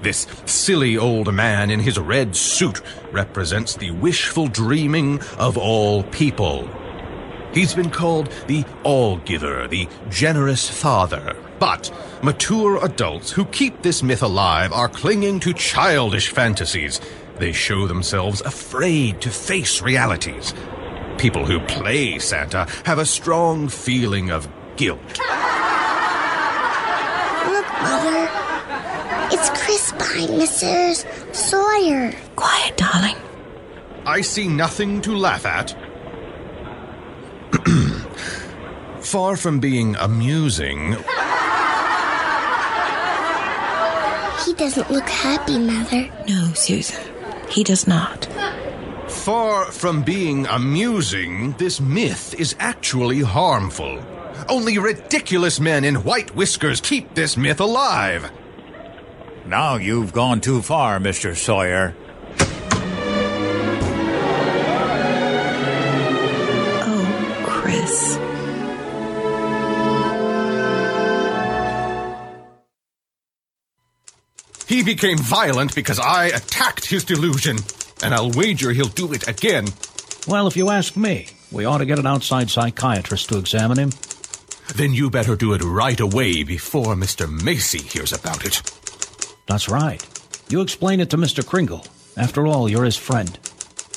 [0.00, 2.80] This silly old man in his red suit
[3.12, 6.66] represents the wishful dreaming of all people.
[7.52, 11.36] He's been called the All Giver, the Generous Father.
[11.58, 11.90] But
[12.22, 17.00] mature adults who keep this myth alive are clinging to childish fantasies.
[17.38, 20.54] They show themselves afraid to face realities.
[21.18, 25.00] People who play Santa have a strong feeling of guilt.
[27.48, 28.28] Look, Mother.
[29.30, 31.34] It's Chris behind Mrs.
[31.34, 32.12] Sawyer.
[32.36, 33.16] Quiet, darling.
[34.06, 35.74] I see nothing to laugh at.
[39.00, 40.96] Far from being amusing,
[44.44, 46.10] He doesn't look happy, Mother.
[46.28, 47.02] No, Susan.
[47.48, 48.26] He does not.
[49.08, 54.02] Far from being amusing, this myth is actually harmful.
[54.48, 58.30] Only ridiculous men in white whiskers keep this myth alive.
[59.46, 61.36] Now you've gone too far, Mr.
[61.36, 61.94] Sawyer.
[74.84, 77.58] Became violent because I attacked his delusion,
[78.02, 79.66] and I'll wager he'll do it again.
[80.26, 83.90] Well, if you ask me, we ought to get an outside psychiatrist to examine him.
[84.74, 87.30] Then you better do it right away before Mr.
[87.30, 88.62] Macy hears about it.
[89.46, 90.02] That's right.
[90.48, 91.46] You explain it to Mr.
[91.46, 91.86] Kringle.
[92.16, 93.38] After all, you're his friend.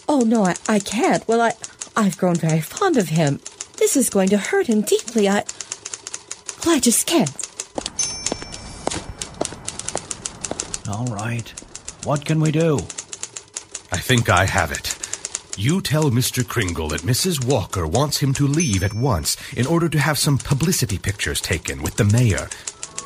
[0.09, 1.27] Oh, no, I, I can't.
[1.27, 1.53] Well, I,
[1.95, 3.39] I've grown very fond of him.
[3.77, 5.29] This is going to hurt him deeply.
[5.29, 5.43] I.
[6.65, 7.46] Well, I just can't.
[10.89, 11.49] All right.
[12.05, 12.77] What can we do?
[13.91, 14.95] I think I have it.
[15.57, 16.47] You tell Mr.
[16.47, 17.43] Kringle that Mrs.
[17.45, 21.81] Walker wants him to leave at once in order to have some publicity pictures taken
[21.81, 22.47] with the mayor.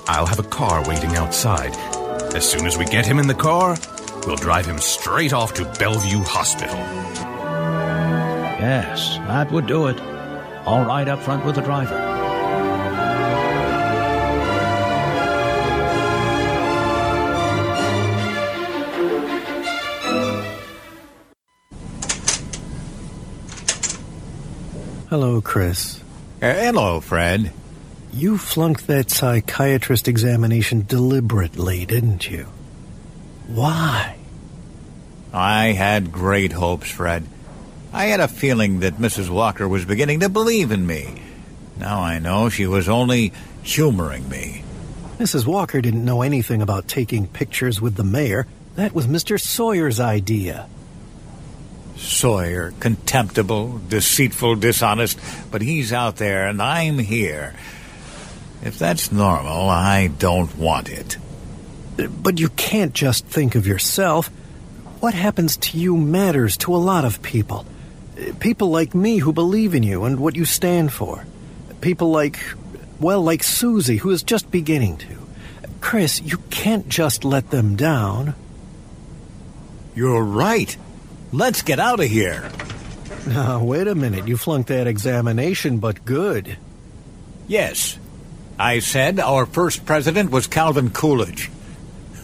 [0.07, 1.75] I'll have a car waiting outside.
[2.35, 3.77] As soon as we get him in the car,
[4.27, 6.75] we'll drive him straight off to Bellevue Hospital.
[8.59, 9.99] Yes, that would do it.
[10.65, 12.20] All right up front with the driver.
[25.11, 25.99] Hello, Chris.
[26.41, 27.51] Uh, hello, Fred.
[28.13, 32.47] You flunked that psychiatrist examination deliberately, didn't you?
[33.49, 34.15] Why?
[35.33, 37.25] I had great hopes, Fred.
[37.91, 39.29] I had a feeling that Mrs.
[39.29, 41.21] Walker was beginning to believe in me.
[41.75, 44.63] Now I know she was only humoring me.
[45.19, 45.45] Mrs.
[45.45, 48.47] Walker didn't know anything about taking pictures with the mayor.
[48.75, 49.37] That was Mr.
[49.37, 50.69] Sawyer's idea.
[51.97, 55.19] Sawyer, contemptible, deceitful, dishonest,
[55.51, 57.53] but he's out there and I'm here.
[58.63, 61.17] If that's normal, I don't want it.
[61.97, 64.27] But you can't just think of yourself.
[64.99, 67.65] What happens to you matters to a lot of people.
[68.39, 71.25] People like me who believe in you and what you stand for.
[71.81, 72.39] People like,
[72.99, 75.17] well, like Susie, who is just beginning to.
[75.81, 78.35] Chris, you can't just let them down.
[79.95, 80.77] You're right.
[81.33, 82.51] Let's get out of here.
[83.27, 84.27] Now, wait a minute.
[84.27, 86.57] You flunked that examination, but good.
[87.47, 87.97] Yes.
[88.59, 91.49] I said our first president was Calvin Coolidge.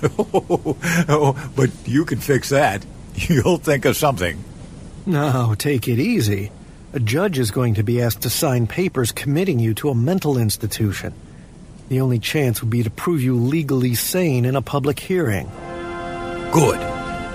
[0.20, 2.86] oh, but you can fix that.
[3.16, 4.44] You'll think of something.
[5.06, 6.52] Now, take it easy.
[6.94, 10.38] A judge is going to be asked to sign papers committing you to a mental
[10.38, 11.14] institution.
[11.90, 15.50] The only chance would be to prove you legally sane in a public hearing.
[16.52, 16.80] Good.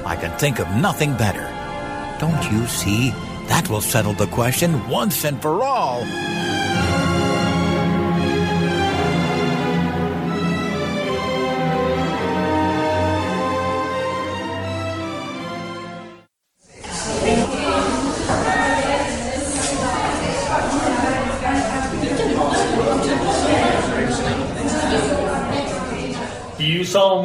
[0.04, 1.52] I can think of nothing better.
[2.22, 3.11] Don't you see?
[3.48, 6.04] That will settle the question once and for all.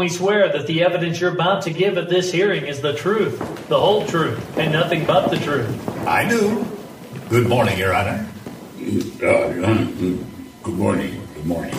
[0.08, 2.94] You solemnly swear that the evidence you're about to give at this hearing is the
[2.94, 6.08] truth, the whole truth, and nothing but the truth?
[6.08, 6.66] I do.
[7.30, 8.26] Good morning, Your Honor.
[8.80, 9.52] Uh,
[10.64, 11.28] good morning.
[11.36, 11.76] Good morning.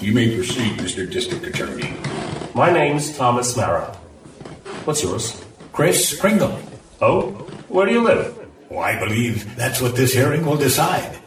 [0.00, 1.10] You may proceed, Mr.
[1.10, 1.94] District Attorney.
[2.54, 3.94] My name's Thomas Mara.
[4.84, 5.44] What's yours?
[5.72, 6.58] Chris Kringle.
[7.00, 7.32] Oh?
[7.68, 8.38] Where do you live?
[8.70, 11.18] Oh, I believe that's what this hearing will decide.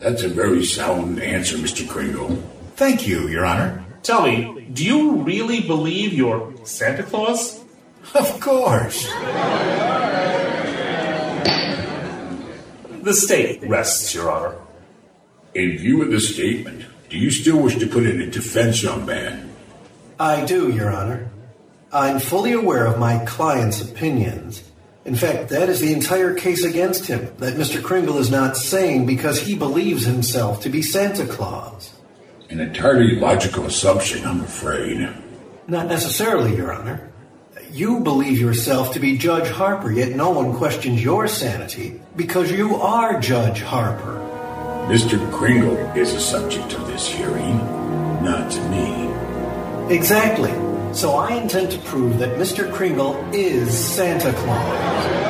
[0.00, 1.88] That's a very sound answer, Mr.
[1.88, 2.36] Kringle.
[2.76, 3.85] Thank you, Your Honor.
[4.06, 7.60] Tell me, do you really believe you're Santa Claus?
[8.14, 9.04] Of course.
[13.02, 14.54] The state rests, Your Honor.
[15.54, 19.04] In view of the statement, do you still wish to put in a defense, young
[19.06, 19.52] man?
[20.20, 21.28] I do, Your Honor.
[21.92, 24.62] I'm fully aware of my client's opinions.
[25.04, 27.82] In fact, that is the entire case against him, that Mr.
[27.82, 31.95] Kringle is not sane because he believes himself to be Santa Claus.
[32.48, 35.08] An entirely logical assumption, I'm afraid.
[35.66, 37.10] Not necessarily, Your Honor.
[37.72, 42.76] You believe yourself to be Judge Harper, yet no one questions your sanity because you
[42.76, 44.14] are Judge Harper.
[44.88, 45.18] Mr.
[45.32, 47.58] Kringle is a subject of this hearing,
[48.22, 49.92] not me.
[49.92, 50.52] Exactly.
[50.94, 52.72] So I intend to prove that Mr.
[52.72, 55.25] Kringle is Santa Claus.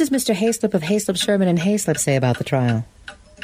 [0.00, 0.34] Does Mr.
[0.34, 2.86] Hayslip of Hayslip, Sherman, and Hayslip say about the trial?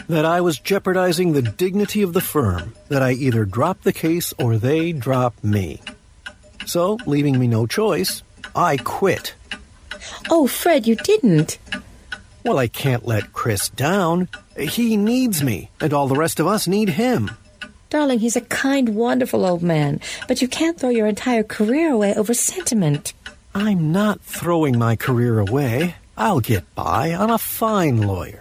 [0.08, 4.32] That I was jeopardizing the dignity of the firm, that I either drop the case
[4.38, 5.82] or they drop me.
[6.64, 8.22] So, leaving me no choice,
[8.54, 9.34] I quit.
[10.30, 11.58] Oh, Fred, you didn't.
[12.42, 14.28] Well, I can't let Chris down.
[14.58, 17.32] He needs me, and all the rest of us need him.
[17.90, 22.14] Darling, he's a kind, wonderful old man, but you can't throw your entire career away
[22.14, 23.12] over sentiment.
[23.54, 25.96] I'm not throwing my career away.
[26.16, 27.08] I'll get by.
[27.08, 28.40] I'm a fine lawyer.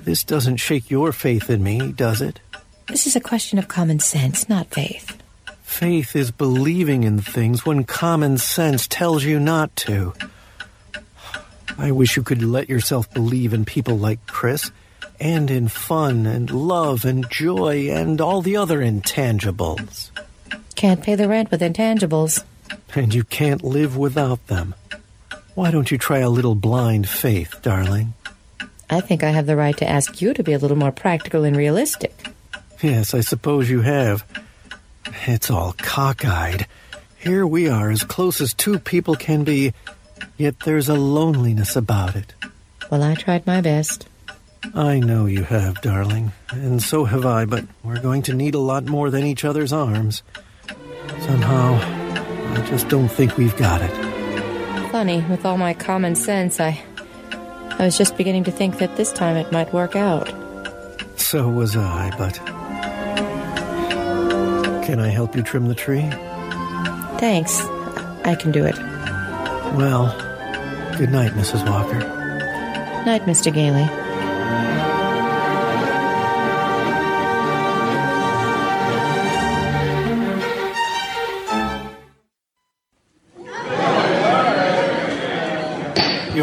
[0.00, 2.40] This doesn't shake your faith in me, does it?
[2.88, 5.16] This is a question of common sense, not faith.
[5.62, 10.12] Faith is believing in things when common sense tells you not to.
[11.78, 14.70] I wish you could let yourself believe in people like Chris,
[15.20, 20.10] and in fun and love and joy and all the other intangibles.
[20.74, 22.42] Can't pay the rent with intangibles.
[22.94, 24.74] And you can't live without them.
[25.54, 28.14] Why don't you try a little blind faith, darling?
[28.88, 31.44] I think I have the right to ask you to be a little more practical
[31.44, 32.28] and realistic.
[32.82, 34.24] Yes, I suppose you have.
[35.26, 36.66] It's all cockeyed.
[37.18, 39.74] Here we are, as close as two people can be,
[40.38, 42.32] yet there's a loneliness about it.
[42.90, 44.08] Well, I tried my best.
[44.74, 48.58] I know you have, darling, and so have I, but we're going to need a
[48.58, 50.22] lot more than each other's arms.
[51.20, 51.78] Somehow,
[52.54, 54.09] I just don't think we've got it.
[54.90, 56.82] Funny, with all my common sense, I.
[57.78, 60.28] I was just beginning to think that this time it might work out.
[61.16, 62.34] So was I, but.
[64.84, 66.10] Can I help you trim the tree?
[67.20, 67.60] Thanks.
[68.24, 68.76] I can do it.
[69.76, 70.08] Well,
[70.98, 71.64] good night, Mrs.
[71.70, 72.00] Walker.
[73.06, 73.54] Night, Mr.
[73.54, 73.88] Gailey.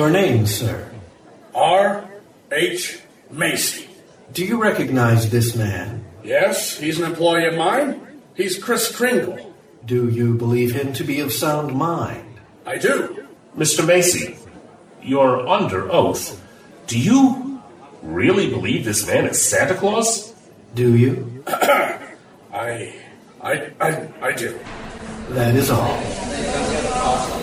[0.07, 0.89] Your name, sir?
[1.53, 2.09] R.
[2.49, 3.01] H.
[3.29, 3.89] Macy.
[4.31, 6.05] Do you recognize this man?
[6.23, 8.21] Yes, he's an employee of mine.
[8.33, 9.53] He's Chris Kringle.
[9.85, 12.39] Do you believe him to be of sound mind?
[12.65, 13.27] I do.
[13.57, 13.85] Mr.
[13.85, 14.37] Macy,
[15.03, 16.41] you're under oath.
[16.87, 17.61] Do you
[18.01, 20.33] really believe this man is Santa Claus?
[20.73, 21.43] Do you?
[21.47, 22.95] I,
[23.41, 24.57] I, I, I do.
[25.31, 27.36] That is all.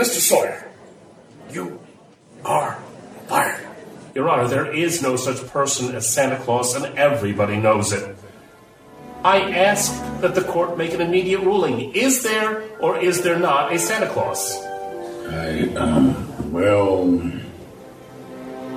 [0.00, 0.18] Mr.
[0.18, 0.66] Sawyer,
[1.50, 1.78] you
[2.42, 2.80] are
[3.28, 3.68] fired.
[4.14, 8.16] Your Honor, there is no such person as Santa Claus, and everybody knows it.
[9.22, 9.92] I ask
[10.22, 11.94] that the court make an immediate ruling.
[11.94, 14.56] Is there or is there not a Santa Claus?
[15.28, 17.04] I, um, well,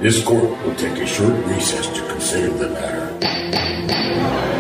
[0.02, 4.53] this court will take a short recess to consider the matter.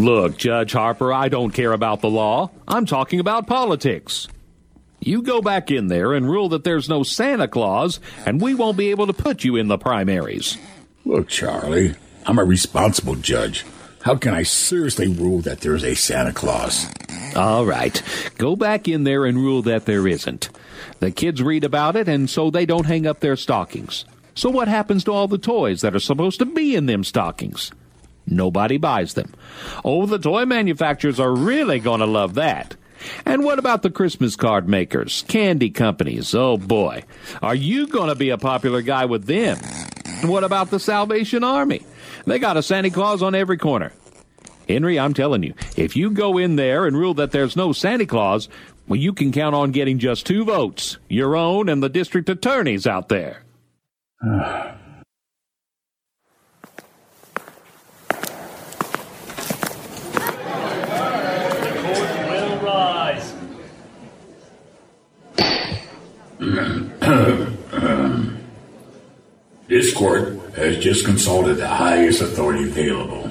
[0.00, 2.50] Look, Judge Harper, I don't care about the law.
[2.66, 4.28] I'm talking about politics.
[4.98, 8.78] You go back in there and rule that there's no Santa Claus, and we won't
[8.78, 10.56] be able to put you in the primaries.
[11.04, 13.66] Look, Charlie, I'm a responsible judge.
[14.00, 16.90] How can I seriously rule that there's a Santa Claus?
[17.36, 18.02] All right.
[18.38, 20.48] Go back in there and rule that there isn't.
[21.00, 24.06] The kids read about it, and so they don't hang up their stockings.
[24.34, 27.70] So what happens to all the toys that are supposed to be in them stockings?
[28.30, 29.34] Nobody buys them.
[29.84, 32.76] Oh, the toy manufacturers are really going to love that.
[33.24, 36.34] And what about the Christmas card makers, candy companies?
[36.34, 37.04] Oh boy,
[37.42, 39.58] are you going to be a popular guy with them?
[40.22, 41.84] What about the Salvation Army?
[42.26, 43.92] They got a Santa Claus on every corner.
[44.68, 48.06] Henry, I'm telling you, if you go in there and rule that there's no Santa
[48.06, 48.48] Claus,
[48.86, 52.86] well, you can count on getting just two votes, your own and the district attorney's
[52.86, 53.42] out there.
[69.70, 73.30] This court has just consulted the highest authority available.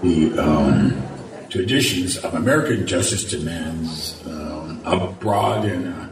[0.00, 1.02] The um,
[1.50, 6.06] traditions of American justice demands um, a broad and uh,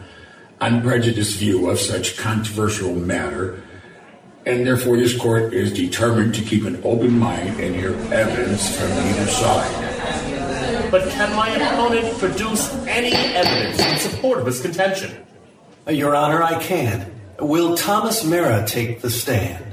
[0.61, 3.63] unprejudiced view of such controversial matter,
[4.47, 8.91] and therefore this court is determined to keep an open mind and hear evidence from
[8.91, 10.91] either side.
[10.91, 15.25] But can my opponent produce any evidence in support of his contention?
[15.87, 17.10] Uh, Your Honor, I can.
[17.41, 19.65] Will Thomas Mara take the stand?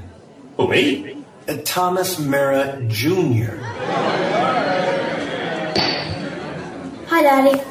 [0.56, 1.24] Who, me?
[1.46, 3.56] Uh, Thomas Mara Jr.
[7.08, 7.62] Hi, Daddy.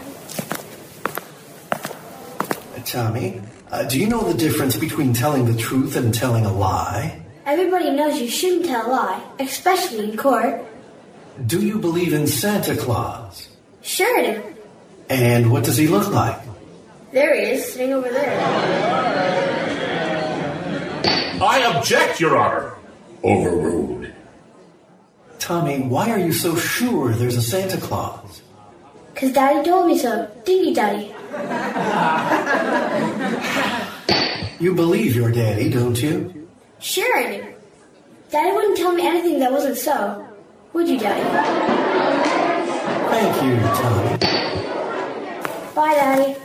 [2.85, 7.21] Tommy, uh, do you know the difference between telling the truth and telling a lie?
[7.45, 10.63] Everybody knows you shouldn't tell a lie, especially in court.
[11.45, 13.49] Do you believe in Santa Claus?
[13.81, 14.43] Sure I do.
[15.09, 16.39] And what does he look like?
[17.11, 19.56] There he is, sitting over there.
[21.41, 22.73] I object, Your Honor.
[23.23, 24.07] Overruled.
[25.39, 28.41] Tommy, why are you so sure there's a Santa Claus?
[29.13, 30.29] Because Daddy told me so.
[30.45, 31.13] Didn't you, Daddy?
[34.59, 36.47] You believe your daddy, don't you?
[36.79, 37.53] Sure I do.
[38.31, 40.27] Daddy wouldn't tell me anything that wasn't so.
[40.73, 41.21] Would you, Daddy?
[43.09, 44.17] Thank you, Tommy.
[45.75, 46.35] Bye, Daddy.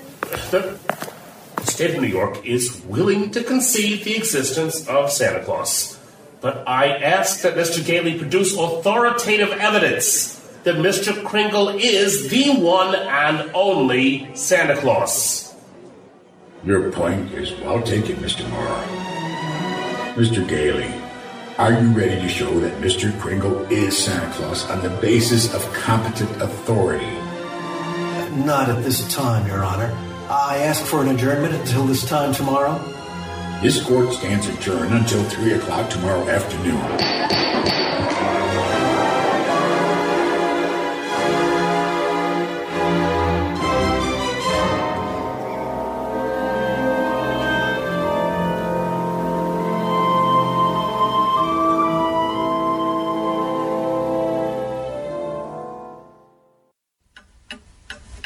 [1.73, 5.99] The state of New York is willing to concede the existence of Santa Claus.
[6.43, 7.83] But I ask that Mr.
[7.83, 11.25] Gailey produce authoritative evidence that Mr.
[11.25, 15.55] Kringle is the one and only Santa Claus.
[16.63, 18.47] Your point is well taken, Mr.
[18.51, 18.85] Mara.
[20.15, 20.47] Mr.
[20.47, 20.93] Gailey,
[21.57, 23.19] are you ready to show that Mr.
[23.19, 27.15] Kringle is Santa Claus on the basis of competent authority?
[28.45, 30.12] Not at this time, Your Honor.
[30.33, 32.79] I ask for an adjournment until this time tomorrow.
[33.61, 36.81] This court stands adjourned until 3 o'clock tomorrow afternoon.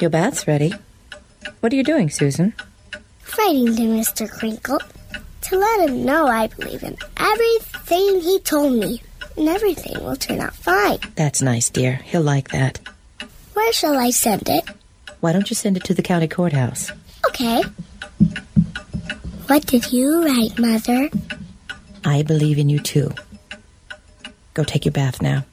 [0.00, 0.72] Your bath's ready.
[1.66, 2.54] What are you doing, Susan?
[3.36, 4.30] Writing to Mr.
[4.30, 4.78] Kringle
[5.40, 9.02] to let him know I believe in everything he told me,
[9.36, 11.00] and everything will turn out fine.
[11.16, 11.96] That's nice, dear.
[12.04, 12.78] He'll like that.
[13.54, 14.64] Where shall I send it?
[15.18, 16.92] Why don't you send it to the county courthouse?
[17.30, 17.64] Okay.
[19.48, 21.10] What did you write, Mother?
[22.04, 23.10] I believe in you too.
[24.54, 25.44] Go take your bath now.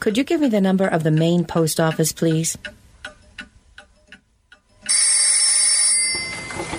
[0.00, 2.58] Could you give me the number of the main post office, please?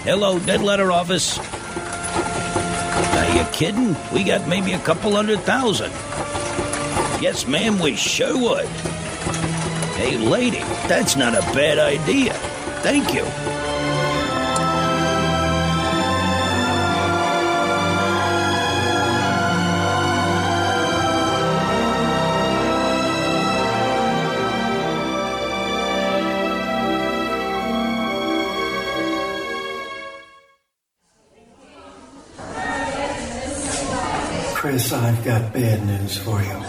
[0.10, 1.38] Hello, dead letter office.
[3.16, 3.96] Are you kidding?
[4.12, 5.92] We got maybe a couple hundred thousand.
[7.22, 8.66] Yes, ma'am, we sure would.
[10.00, 12.34] Hey, lady, that's not a bad idea.
[12.82, 13.22] Thank you.
[34.70, 36.62] Chris, I've got bad news for you.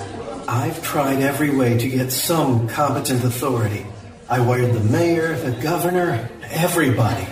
[0.48, 3.84] I've tried every way to get some competent authority.
[4.26, 7.26] I wired the mayor, the governor, everybody.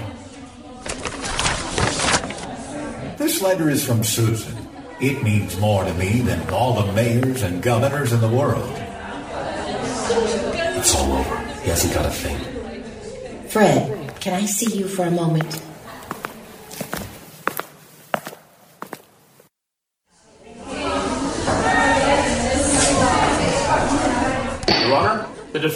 [3.17, 4.69] This letter is from Susan.
[5.01, 8.71] It means more to me than all the mayors and governors in the world.
[10.77, 11.39] It's all over.
[11.63, 13.49] He hasn't got a thing.
[13.49, 15.63] Fred, can I see you for a moment?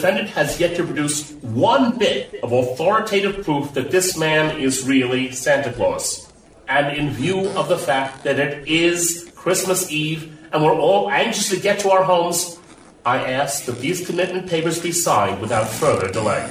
[0.02, 5.30] Defendant has yet to produce one bit of authoritative proof that this man is really
[5.30, 6.28] Santa Claus.
[6.66, 11.50] And in view of the fact that it is Christmas Eve and we're all anxious
[11.50, 12.58] to get to our homes,
[13.06, 16.50] I ask that these commitment papers be signed without further delay.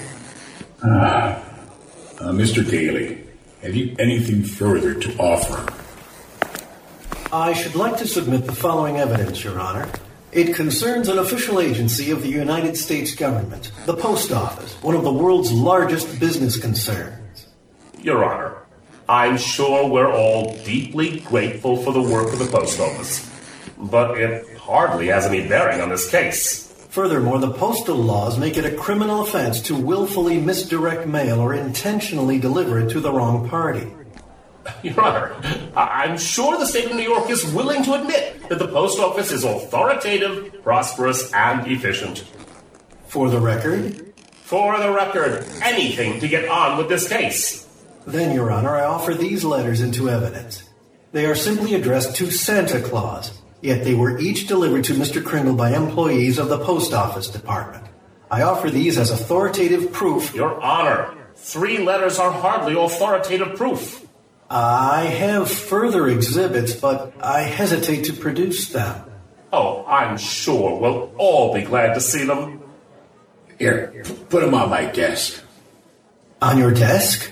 [0.85, 1.43] Ah,
[2.21, 2.63] uh, Mr.
[2.63, 3.27] Gailey,
[3.63, 5.59] have you anything further to offer?
[7.33, 9.89] I should like to submit the following evidence, Your Honor.
[10.31, 15.03] It concerns an official agency of the United States government, the Post Office, one of
[15.03, 17.47] the world's largest business concerns.
[17.99, 18.55] Your Honor,
[19.09, 23.29] I'm sure we're all deeply grateful for the work of the Post Office,
[23.77, 26.71] but it hardly has any bearing on this case.
[26.91, 32.39] Furthermore, the postal laws make it a criminal offense to willfully misdirect mail or intentionally
[32.39, 33.91] deliver it to the wrong party.
[34.83, 35.35] Your Honor,
[35.75, 39.31] I'm sure the state of New York is willing to admit that the Post Office
[39.31, 42.25] is authoritative, prosperous, and efficient.
[43.07, 44.13] For the record?
[44.43, 47.67] For the record, anything to get on with this case.
[48.05, 50.63] Then, Your Honor, I offer these letters into evidence.
[51.11, 55.23] They are simply addressed to Santa Claus, yet they were each delivered to Mr.
[55.23, 57.85] Kringle by employees of the Post Office Department.
[58.29, 60.33] I offer these as authoritative proof.
[60.33, 64.05] Your Honor, three letters are hardly authoritative proof.
[64.53, 69.05] I have further exhibits, but I hesitate to produce them.
[69.53, 72.61] Oh, I'm sure we'll all be glad to see them.
[73.57, 75.41] Here, put them on my desk.
[76.41, 77.31] On your desk?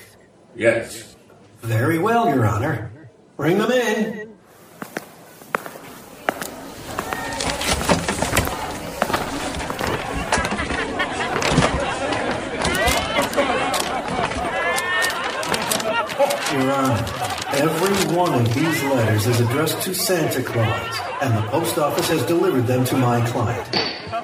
[0.56, 1.14] Yes.
[1.62, 2.90] Very well, Your Honor.
[3.36, 4.29] Bring them in.
[18.20, 22.68] One of these letters is addressed to Santa Claus, and the post office has delivered
[22.68, 23.66] them to my client.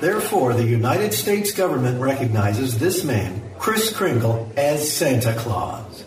[0.02, 6.04] Therefore, the United States government recognizes this man, Chris Kringle, as Santa Claus.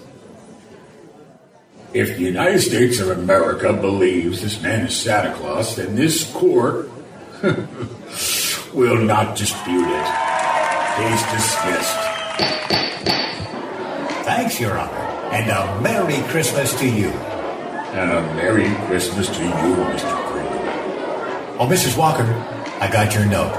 [1.94, 6.90] If the United States of America believes this man is Santa Claus, then this court
[8.74, 10.08] will not dispute it.
[10.96, 11.98] Case dismissed.
[14.26, 15.08] Thanks, Your Honor.
[15.32, 17.10] And a Merry Christmas to you.
[17.92, 20.14] And a Merry Christmas to you, Mr.
[20.30, 20.58] Kringle.
[21.60, 21.96] Oh, Mrs.
[21.96, 22.24] Walker,
[22.80, 23.54] I got your note.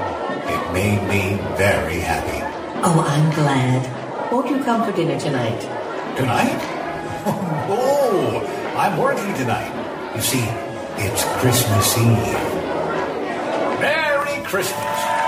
[0.47, 2.39] It made me very happy.
[2.83, 4.31] Oh, I'm glad.
[4.31, 5.59] Won't you come for dinner tonight?
[6.17, 6.75] Tonight?
[7.71, 8.41] Oh,
[8.75, 9.69] I'm working tonight.
[10.15, 10.41] You see,
[10.97, 12.33] it's Christmas Eve.
[13.79, 15.18] Merry Christmas.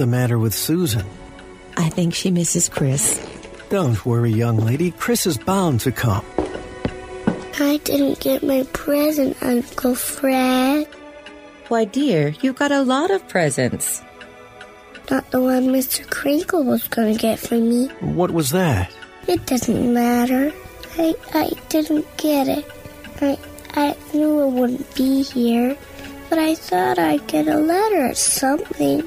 [0.00, 1.04] The matter with Susan?
[1.76, 3.20] I think she misses Chris.
[3.68, 4.92] Don't worry, young lady.
[4.92, 6.24] Chris is bound to come.
[7.60, 10.86] I didn't get my present, Uncle Fred.
[11.68, 14.00] Why, dear, you got a lot of presents.
[15.10, 16.08] Not the one Mr.
[16.08, 17.88] Kringle was going to get for me.
[18.00, 18.90] What was that?
[19.28, 20.50] It doesn't matter.
[20.96, 22.64] I I didn't get it.
[23.20, 23.36] I
[23.74, 25.76] I knew it wouldn't be here,
[26.30, 29.04] but I thought I'd get a letter or something.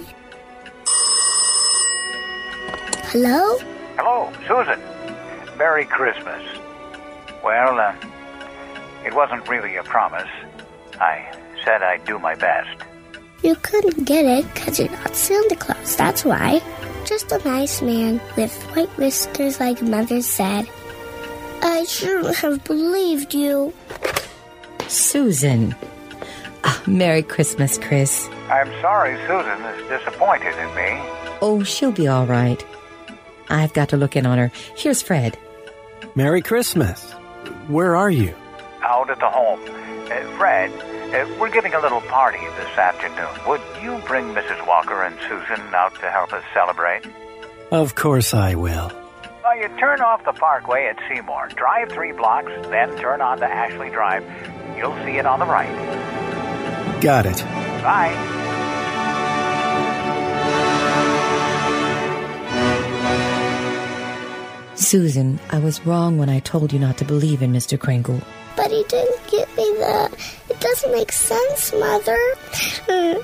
[3.13, 3.59] Hello?
[3.95, 4.81] Hello, Susan.
[5.55, 6.41] Merry Christmas.
[7.43, 7.93] Well, uh,
[9.05, 10.31] it wasn't really a promise.
[10.99, 11.31] I
[11.63, 12.75] said I'd do my best.
[13.43, 16.59] You couldn't get it because you're not Santa Claus, that's why.
[17.05, 20.67] Just a nice man with white whiskers like Mother said.
[21.61, 23.75] I shouldn't have believed you.
[24.87, 25.75] Susan.
[26.63, 28.27] Ah, Merry Christmas, Chris.
[28.49, 30.99] I'm sorry Susan is disappointed in me.
[31.43, 32.65] Oh, she'll be all right.
[33.53, 34.51] I've got to look in on her.
[34.75, 35.37] Here's Fred.
[36.15, 37.11] Merry Christmas.
[37.67, 38.35] Where are you?
[38.81, 39.61] Out at the home.
[39.63, 40.71] Uh, Fred,
[41.13, 43.29] uh, we're giving a little party this afternoon.
[43.47, 44.65] Would you bring Mrs.
[44.67, 47.05] Walker and Susan out to help us celebrate?
[47.71, 48.91] Of course I will.
[49.43, 53.45] Well, you turn off the parkway at Seymour, drive three blocks, then turn on to
[53.45, 54.23] Ashley Drive.
[54.77, 57.01] You'll see it on the right.
[57.01, 57.37] Got it.
[57.83, 58.42] Bye.
[64.93, 67.79] Susan, I was wrong when I told you not to believe in Mr.
[67.79, 68.21] Kringle.
[68.55, 70.15] But he didn't give me the.
[70.51, 72.19] It doesn't make sense, Mother.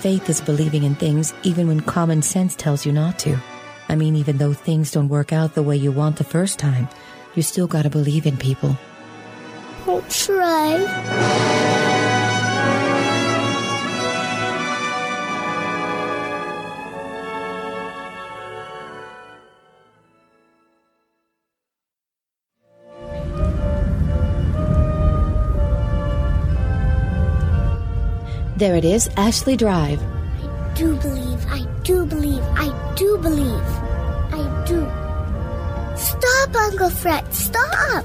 [0.00, 3.38] Faith is believing in things even when common sense tells you not to.
[3.90, 6.88] I mean, even though things don't work out the way you want the first time,
[7.34, 8.74] you still gotta believe in people.
[9.86, 11.95] I'll try.
[28.56, 30.00] There it is, Ashley Drive.
[30.00, 33.68] I do believe, I do believe, I do believe.
[34.32, 34.80] I do.
[35.94, 38.04] Stop, Uncle Fred, stop!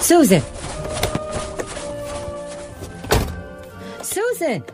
[0.00, 0.42] Susan!
[4.02, 4.64] Susan!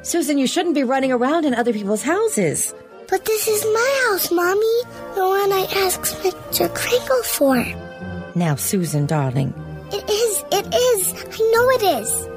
[0.00, 2.74] Susan, you shouldn't be running around in other people's houses.
[3.10, 4.82] But this is my house, Mommy.
[5.14, 6.74] The one I asked Mr.
[6.74, 7.87] Kringle for.
[8.34, 9.52] Now, Susan, darling.
[9.92, 11.14] It is, it is.
[11.14, 12.28] I know it is.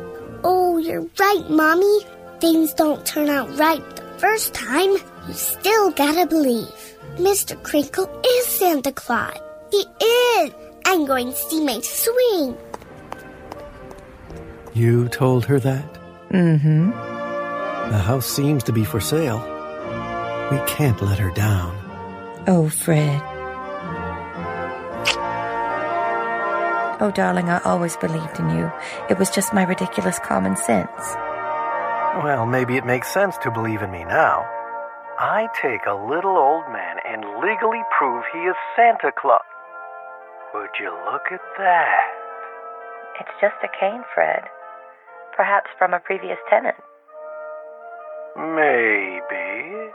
[0.43, 1.99] Oh, you're right, Mommy.
[2.39, 4.91] Things don't turn out right the first time.
[5.27, 6.97] You still gotta believe.
[7.17, 7.61] Mr.
[7.61, 9.37] Kringle is Santa Claus.
[9.69, 10.51] He is.
[10.85, 12.57] I'm going to see my swing.
[14.73, 15.93] You told her that?
[16.29, 16.91] Mm-hmm.
[17.91, 19.39] The house seems to be for sale.
[20.51, 21.75] We can't let her down.
[22.47, 23.21] Oh, Fred.
[27.01, 28.71] Oh, darling, I always believed in you.
[29.09, 31.01] It was just my ridiculous common sense.
[32.21, 34.45] Well, maybe it makes sense to believe in me now.
[35.17, 39.41] I take a little old man and legally prove he is Santa Claus.
[40.53, 42.05] Would you look at that?
[43.19, 44.43] It's just a cane, Fred.
[45.35, 46.77] perhaps from a previous tenant.
[48.37, 49.89] Maybe.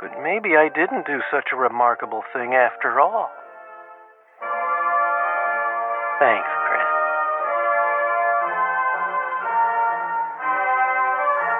[0.00, 3.30] But maybe I didn't do such a remarkable thing after all.
[6.20, 6.90] Thanks, Chris.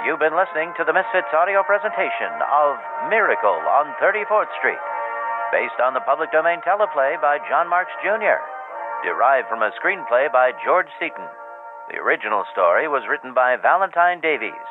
[0.05, 2.77] You've been listening to the Misfits audio presentation of
[3.09, 4.85] Miracle on 34th Street,
[5.49, 8.37] based on the public domain teleplay by John Marks Jr.,
[9.01, 11.25] derived from a screenplay by George Seaton.
[11.89, 14.69] The original story was written by Valentine Davies.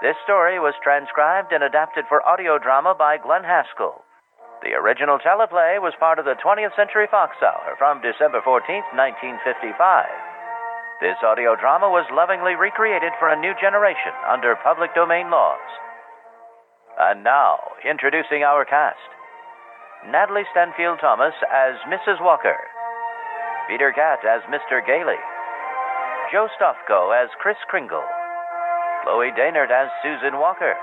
[0.00, 4.07] This story was transcribed and adapted for audio drama by Glenn Haskell.
[4.58, 9.70] The original teleplay was part of the 20th Century Fox Hour from December 14, 1955.
[10.98, 15.62] This audio drama was lovingly recreated for a new generation under public domain laws.
[16.98, 18.98] And now, introducing our cast
[20.10, 22.18] Natalie Stanfield Thomas as Mrs.
[22.18, 22.58] Walker,
[23.70, 24.82] Peter Catt as Mr.
[24.82, 25.22] Gailey,
[26.34, 28.02] Joe Stofko as Chris Kringle,
[29.06, 30.74] Chloe Daynard as Susan Walker,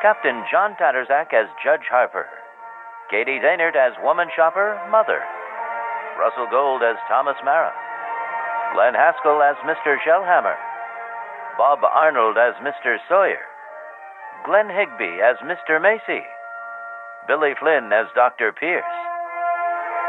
[0.00, 2.39] Captain John Tattersach as Judge Harper,
[3.10, 5.18] Katie Daynard as Woman Shopper, Mother,
[6.14, 7.74] Russell Gold as Thomas Mara.
[8.70, 9.98] Glenn Haskell as Mr.
[10.06, 10.54] Shellhammer,
[11.58, 13.02] Bob Arnold as Mr.
[13.10, 13.42] Sawyer,
[14.46, 15.82] Glenn Higby as Mr.
[15.82, 16.22] Macy,
[17.26, 18.54] Billy Flynn as Dr.
[18.54, 18.94] Pierce,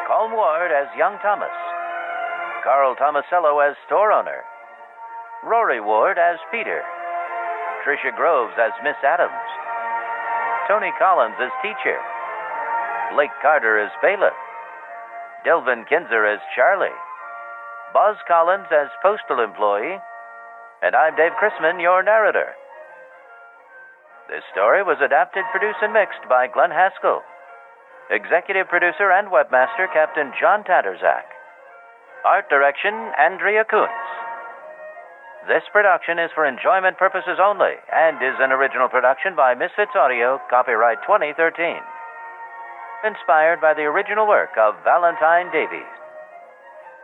[0.05, 1.57] Colm Ward as Young Thomas,
[2.63, 4.45] Carl Tomasello as store owner,
[5.43, 6.83] Rory Ward as Peter,
[7.81, 9.49] Tricia Groves as Miss Adams,
[10.69, 11.97] Tony Collins as teacher,
[13.11, 14.35] Blake Carter as bailiff,
[15.43, 16.95] Delvin Kinzer as Charlie,
[17.91, 19.99] Buzz Collins as postal employee,
[20.79, 22.55] and I'm Dave Chrisman, your narrator.
[24.31, 27.19] This story was adapted, produced, and mixed by Glenn Haskell.
[28.09, 31.27] Executive producer and webmaster Captain John Tattersach.
[32.23, 33.91] Art direction Andrea Kuntz.
[35.51, 40.39] This production is for enjoyment purposes only and is an original production by Misfits Audio,
[40.49, 41.81] copyright 2013.
[43.01, 45.89] Inspired by the original work of Valentine Davies.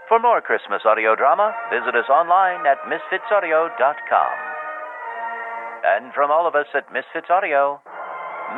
[0.07, 4.33] For more Christmas audio drama, visit us online at misfitsaudio.com.
[5.83, 7.81] And from all of us at Misfits Audio,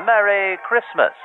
[0.06, 1.16] Merry Christmas!